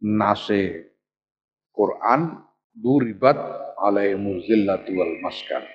nase 0.00 0.88
Quran 1.68 2.40
duribat 2.72 3.36
alaihimu 3.76 4.40
zillatu 4.40 4.96
wal 4.96 5.20
maskan. 5.20 5.68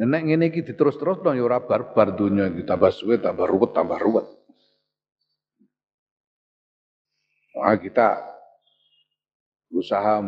Nek 0.00 0.22
ngene 0.22 0.54
iki 0.54 0.62
diterus-terus 0.64 1.20
ya 1.20 1.42
ora 1.42 1.60
barbar 1.60 2.14
donya 2.14 2.46
iki 2.46 2.62
tambah 2.62 2.94
suwe 2.94 3.18
tambah 3.18 3.44
ruwet 3.44 3.74
tambah 3.74 3.98
ruwet. 3.98 4.26
Nah, 7.60 7.76
kita 7.76 8.16
berusaha 9.68 10.24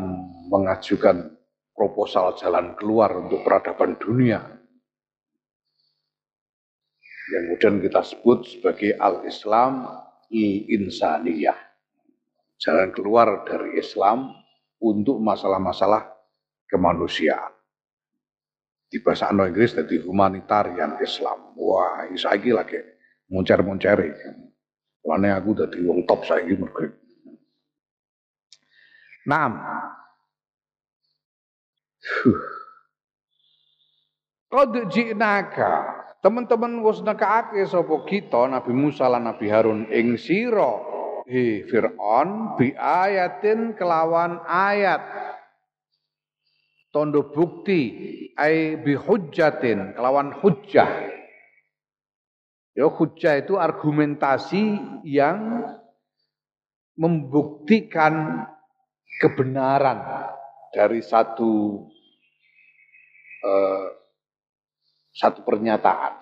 mengajukan 0.52 1.32
proposal 1.72 2.36
jalan 2.36 2.76
keluar 2.76 3.16
untuk 3.16 3.40
peradaban 3.40 3.96
dunia 3.96 4.61
yang 7.32 7.56
kemudian 7.56 7.80
kita 7.80 8.04
sebut 8.04 8.44
sebagai 8.44 8.92
al-Islam 9.00 9.88
il-insaniyah. 10.28 11.56
Jalan 12.60 12.92
keluar 12.92 13.42
dari 13.48 13.80
Islam 13.80 14.36
untuk 14.78 15.16
masalah-masalah 15.18 16.12
kemanusiaan 16.68 17.56
di 18.92 19.00
bahasa 19.00 19.32
Inggris 19.32 19.72
jadi 19.72 20.04
humanitarian 20.04 21.00
Islam. 21.00 21.56
Wah, 21.56 22.04
saiki 22.12 22.52
lagi 22.52 22.76
muncar-muncari. 23.32 24.12
Lane 25.02 25.32
aku 25.32 25.56
dadi 25.56 25.80
wong 25.80 26.04
top 26.04 26.28
saiki 26.28 26.54
mergo. 26.54 26.86
Naam. 29.24 29.56
Qad 34.52 34.74
ji'naka. 34.92 36.01
Teman-teman 36.22 36.86
wis 36.86 37.02
nekake 37.02 37.66
sapa 37.66 38.06
kita 38.06 38.46
Nabi 38.46 38.70
Musa 38.70 39.10
lan 39.10 39.26
Nabi 39.26 39.50
Harun 39.50 39.90
ing 39.90 40.14
sira? 40.14 40.78
He 41.26 41.66
Fir'aun 41.66 42.54
bi 42.54 42.70
ayatin 42.78 43.74
kelawan 43.74 44.38
ayat. 44.46 45.02
Tondo 46.94 47.26
bukti 47.26 47.80
ai 48.38 48.78
bi 48.78 48.94
hujjatin 48.94 49.98
kelawan 49.98 50.30
hujjah. 50.30 51.10
Ya 52.78 52.86
hujjah 52.86 53.42
itu 53.42 53.58
argumentasi 53.58 54.78
yang 55.02 55.66
membuktikan 56.94 58.46
kebenaran 59.18 60.30
dari 60.70 61.02
satu 61.02 61.82
uh, 63.42 64.01
satu 65.12 65.44
pernyataan. 65.44 66.18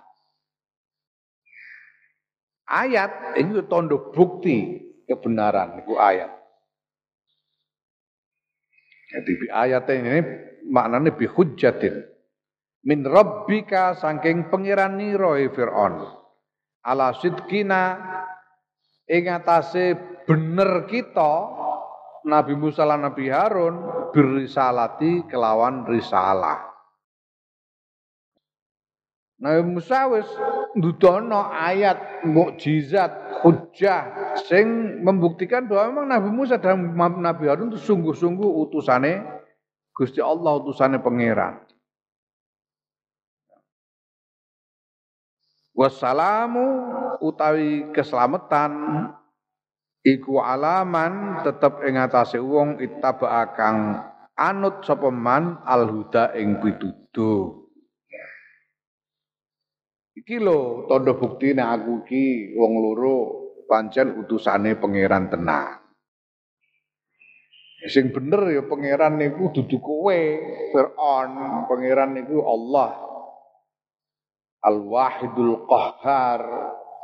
Ayat 2.70 3.34
ini 3.38 3.66
tondo 3.66 4.14
bukti 4.14 4.78
kebenaran 5.06 5.82
itu 5.82 5.98
ayat. 5.98 6.30
Jadi 9.10 9.50
ayat 9.50 9.90
ini 9.90 10.22
maknane 10.70 11.10
bi 11.10 11.26
hujjatin. 11.26 11.98
Min 12.86 13.02
rabbika 13.02 13.98
saking 13.98 14.48
pangeran 14.54 15.02
nira 15.02 15.34
Firaun. 15.50 16.14
Ala 16.86 17.12
sidkina 17.18 17.98
ing 19.10 19.26
atase 19.26 19.98
bener 20.24 20.86
kita 20.86 21.32
Nabi 22.24 22.54
Musa 22.54 22.86
lan 22.86 23.02
Nabi 23.02 23.26
Harun 23.28 24.08
berisalati 24.14 25.26
kelawan 25.26 25.84
risalah 25.84 26.69
Nabi 29.40 29.64
Musa 29.64 30.04
wis 30.12 30.28
ndudono 30.76 31.48
ayat 31.48 32.28
mukjizat 32.28 33.40
hujjah 33.40 34.36
sing 34.44 35.00
membuktikan 35.00 35.64
bahwa 35.64 36.04
memang 36.04 36.06
Nabi 36.12 36.28
Musa 36.28 36.60
dan 36.60 36.92
Nabi 36.92 37.48
Harun 37.48 37.72
itu 37.72 37.80
sungguh-sungguh 37.80 38.50
utusane 38.68 39.24
Gusti 39.96 40.20
Allah 40.20 40.60
utusane 40.60 41.00
pangeran. 41.00 41.64
Wassalamu 45.72 46.66
utawi 47.24 47.88
keselamatan 47.96 48.72
iku 50.04 50.44
alaman 50.44 51.40
tetep 51.40 51.80
ing 51.88 51.96
atase 51.96 52.36
wong 52.36 52.76
ittaba 52.80 53.48
kang 53.56 54.04
anut 54.36 54.84
sapa 54.84 55.08
man 55.08 55.64
alhuda 55.64 56.36
ing 56.36 56.60
pituduh. 56.60 57.59
Iki 60.10 60.42
lho 60.42 60.90
tanda 60.90 61.14
buktine 61.14 61.62
aku 61.62 62.02
iki 62.06 62.54
wong 62.58 62.72
loro 62.82 63.16
pancen 63.70 64.18
utusane 64.18 64.74
pangeran 64.74 65.30
tenang. 65.30 65.78
Sing 67.88 68.12
bener 68.12 68.44
ya 68.52 68.62
pangeran 68.68 69.16
niku 69.16 69.56
dudu 69.56 69.80
kowe, 69.80 70.20
Firaun. 70.74 71.64
Pangeran 71.64 72.12
niku 72.12 72.44
Allah. 72.44 73.08
Al-Wahidul 74.60 75.64
Qahhar, 75.64 76.44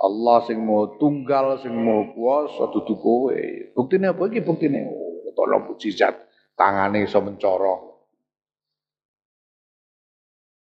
Allah 0.05 0.39
sing 0.45 0.61
mau 0.61 1.01
tunggal 1.01 1.57
sing 1.65 1.73
mau 1.73 2.05
kuwasa 2.13 2.69
dudu 2.69 2.93
kowe. 3.01 3.39
Buktine 3.73 4.13
apa 4.13 4.29
iki 4.29 4.45
buktine? 4.45 4.85
Oh, 4.85 5.33
tolong 5.33 5.73
mukjizat 5.73 6.13
tangane 6.53 7.09
iso 7.09 7.25
mencoro. 7.25 8.05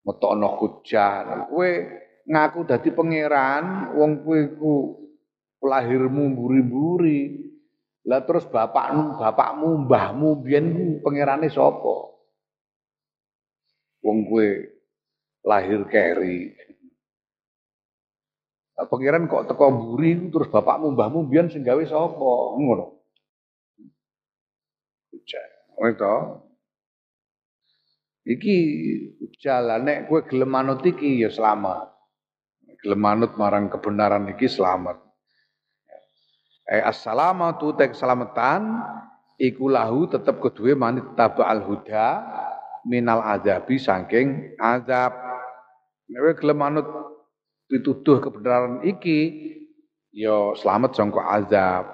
Metokno 0.10 0.58
hujan. 0.58 1.54
Kowe 1.54 1.70
ngaku 2.30 2.60
dadi 2.70 2.94
pangeran, 2.94 3.98
wong 3.98 4.22
kowe 4.22 4.42
ku 4.54 4.74
lahirmu 5.66 6.38
mburi-mburi. 6.38 7.50
Lah 8.06 8.24
terus 8.24 8.48
bapakmu, 8.48 9.18
bapakmu, 9.18 9.86
mbahmu 9.86 10.30
biyen 10.46 10.66
ku 10.72 10.86
pangerane 11.04 11.50
sapa? 11.50 11.96
Wong 14.06 14.30
kowe 14.30 14.48
lahir 15.44 15.82
keri. 15.90 16.54
Pangeran 18.80 19.28
kok 19.28 19.52
teko 19.52 19.66
mburi 19.74 20.32
terus 20.32 20.48
bapakmu 20.48 20.96
mbahmu 20.96 21.28
biyen 21.28 21.52
sing 21.52 21.66
gawe 21.66 21.84
sapa? 21.84 22.32
Ngono. 22.56 23.02
Itu. 25.80 26.16
Iki 28.30 28.58
jalan 29.42 29.90
nek 29.90 30.12
gelem 30.30 30.50
manut 30.54 30.86
iki 30.86 31.26
ya 31.26 31.34
selamat. 31.34 31.99
Gelem 32.80 33.00
manut 33.04 33.36
marang 33.36 33.68
kebenaran 33.68 34.32
iki 34.32 34.48
selamat. 34.48 34.96
Eh 36.70 36.80
assalamatu 36.80 37.76
tek 37.76 37.92
selamatan 37.92 38.80
iku 39.36 39.68
lahu 39.68 40.08
tetep 40.08 40.40
kedue 40.40 40.78
manit 40.80 41.04
tabal 41.20 41.60
huda 41.60 42.24
minal 42.88 43.20
azabi 43.20 43.76
saking 43.76 44.56
azab. 44.56 45.12
Nek 46.08 46.20
kowe 46.24 46.34
gelem 46.40 46.58
manut 46.58 46.88
pituduh 47.68 48.24
kebenaran 48.24 48.80
iki 48.88 49.20
yo 50.16 50.56
ya 50.56 50.60
selamat 50.64 50.96
sangka 50.96 51.22
azab. 51.36 51.86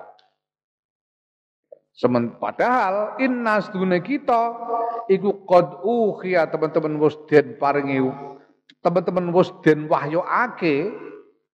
Semen 1.95 2.35
padahal 2.37 3.17
inna 3.23 3.63
sedune 3.63 4.03
kita 4.03 4.53
iku 5.07 5.47
qad 5.47 5.79
ukhiya 5.81 6.45
teman-teman 6.51 6.99
wis 6.99 7.15
paringi 7.55 8.03
teman-teman 8.85 9.33
wis 9.33 9.49
den 9.65 9.89
wahyuake 9.89 10.93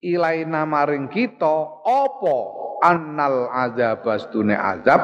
ilaina 0.03 0.68
maring 0.68 1.07
kita 1.07 1.55
apa 1.86 2.38
annal 2.84 3.47
azab 3.47 4.03
sedune 4.20 4.57
azab? 4.57 4.99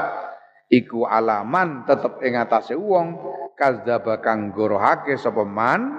Iku 0.68 1.08
alaman 1.08 1.88
tetep 1.88 2.20
ing 2.28 2.36
atase 2.36 2.76
wong 2.76 3.16
kadzaba 3.56 4.20
kang 4.20 4.52
gorohake 4.52 5.16
sapa 5.16 5.48
man? 5.48 5.96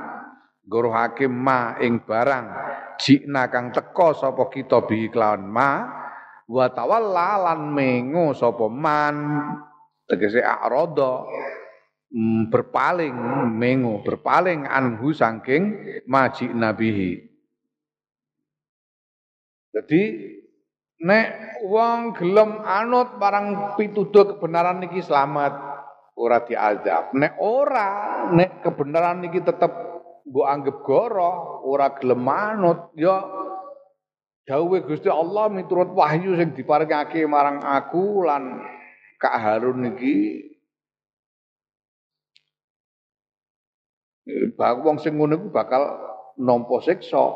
Gorohake 0.69 1.25
ma 1.25 1.81
ing 1.81 2.05
barang. 2.05 2.47
Jikna 3.01 3.49
kang 3.49 3.73
teko 3.73 4.13
sapa 4.13 4.53
kita 4.53 4.85
bi 4.85 5.09
kelawan 5.09 5.49
ma? 5.49 5.71
Wa 6.45 6.69
tawalla 6.69 7.49
lan 7.49 7.73
mengo 7.73 8.37
sapa 8.37 8.69
man? 8.69 9.17
Tegese 10.05 10.45
arodo 10.45 11.25
berpaling 12.49 13.13
mengo 13.53 14.01
berpaling 14.01 14.65
anhu 14.65 15.13
saking 15.13 15.77
maji 16.09 16.49
nabihi. 16.49 17.13
Jadi 19.77 20.03
nek 21.05 21.27
wong 21.69 22.17
gelem 22.17 22.65
anut 22.65 23.21
barang 23.21 23.77
pituduh 23.77 24.35
kebenaran 24.35 24.81
niki 24.81 25.05
selamat 25.05 25.53
ora 26.17 26.43
diazab. 26.43 27.13
Nek 27.15 27.37
ora 27.39 28.27
nek 28.33 28.65
kebenaran 28.65 29.23
niki 29.23 29.45
tetep 29.45 29.71
mbok 30.29 30.49
anggap 30.49 30.77
goroh, 30.85 31.65
ora 31.65 31.93
gelem 31.97 32.21
manut, 32.21 32.93
ya 32.93 33.25
dawuhe 34.49 34.85
Gusti 34.85 35.09
Allah 35.09 35.49
miturut 35.53 35.93
wahyu 35.93 36.37
sing 36.37 36.57
diparingake 36.57 37.25
marang 37.29 37.61
aku 37.61 38.25
lan 38.25 38.65
Kak 39.21 39.37
Harun 39.37 39.93
iki 39.93 40.41
Bak 44.29 44.85
wong 44.85 45.01
sing 45.01 45.17
ngono 45.17 45.49
bakal 45.49 45.89
nampa 46.37 46.85
siksa, 46.85 47.33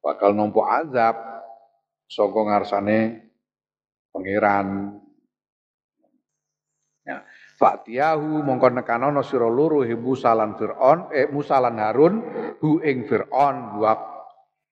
bakal 0.00 0.32
nampa 0.32 0.80
azab 0.80 1.16
saka 2.08 2.40
ngarsane 2.48 3.28
pangeran. 4.08 4.96
Ya. 7.04 7.24
Fatiyahu 7.56 8.44
mongko 8.44 8.68
nekanono 8.72 9.20
sira 9.24 9.48
loro 9.48 9.80
he 9.84 9.96
Musa 9.96 10.36
lan 10.36 10.56
Firaun 10.60 11.08
eh 11.12 11.28
Musa 11.32 11.56
lan 11.56 11.80
Harun 11.80 12.20
hu 12.60 12.84
ing 12.84 13.08
Firaun 13.08 13.80
wa 13.80 13.96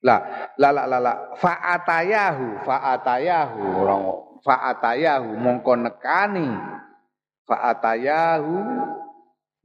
la 0.04 0.16
la 0.60 0.68
la 0.70 0.84
la, 0.84 0.98
la. 1.00 1.12
fa'atayahu 1.34 2.60
fa'atayahu 2.62 3.60
orang 3.80 4.02
fa'atayahu 4.44 5.32
mongko 5.32 5.72
nekani 5.80 6.46
fa'atayahu 7.48 8.54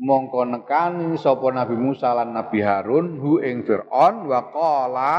mongko 0.02 0.50
nekani 0.50 1.14
sapa 1.14 1.54
Nabi 1.54 1.78
Musa 1.78 2.10
lan 2.18 2.34
Nabi 2.34 2.60
Harun 2.66 3.22
hu 3.22 3.38
ing 3.38 3.62
Firaun 3.62 4.26
wa 4.26 4.42
qala 4.50 5.18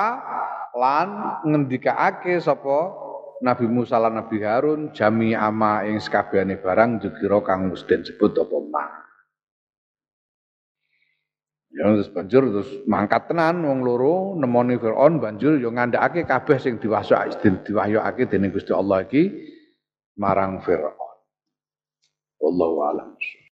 lan 0.74 1.08
ngendikaake 1.46 2.42
sapa 2.42 2.90
Nabi 3.46 3.70
Musa 3.70 4.02
lan 4.02 4.18
Nabi 4.18 4.42
Harun 4.42 4.90
jami 4.90 5.38
ama 5.38 5.86
ing 5.86 6.02
sekabehane 6.02 6.58
barang 6.58 6.98
jukira 6.98 7.38
kang 7.46 7.70
wis 7.70 7.86
sebut 7.86 8.34
apa 8.34 8.58
ma. 8.66 8.84
Ya 11.72 11.88
terus 11.88 12.12
banjur 12.12 12.52
terus 12.52 12.70
mangkat 12.84 13.32
tenan 13.32 13.64
wong 13.64 13.86
loro 13.86 14.34
nemoni 14.36 14.76
Firaun 14.76 15.22
banjur 15.22 15.56
yo 15.62 15.70
ngandhakake 15.70 16.26
kabeh 16.26 16.58
sing 16.58 16.82
diwahyuake 16.82 17.38
diwahyuake 17.64 18.28
dening 18.28 18.50
Gusti 18.50 18.74
Allah 18.74 19.06
iki 19.06 19.30
marang 20.18 20.58
Firaun. 20.60 20.98
Wallahu 22.42 22.76
a'lam. 22.90 23.14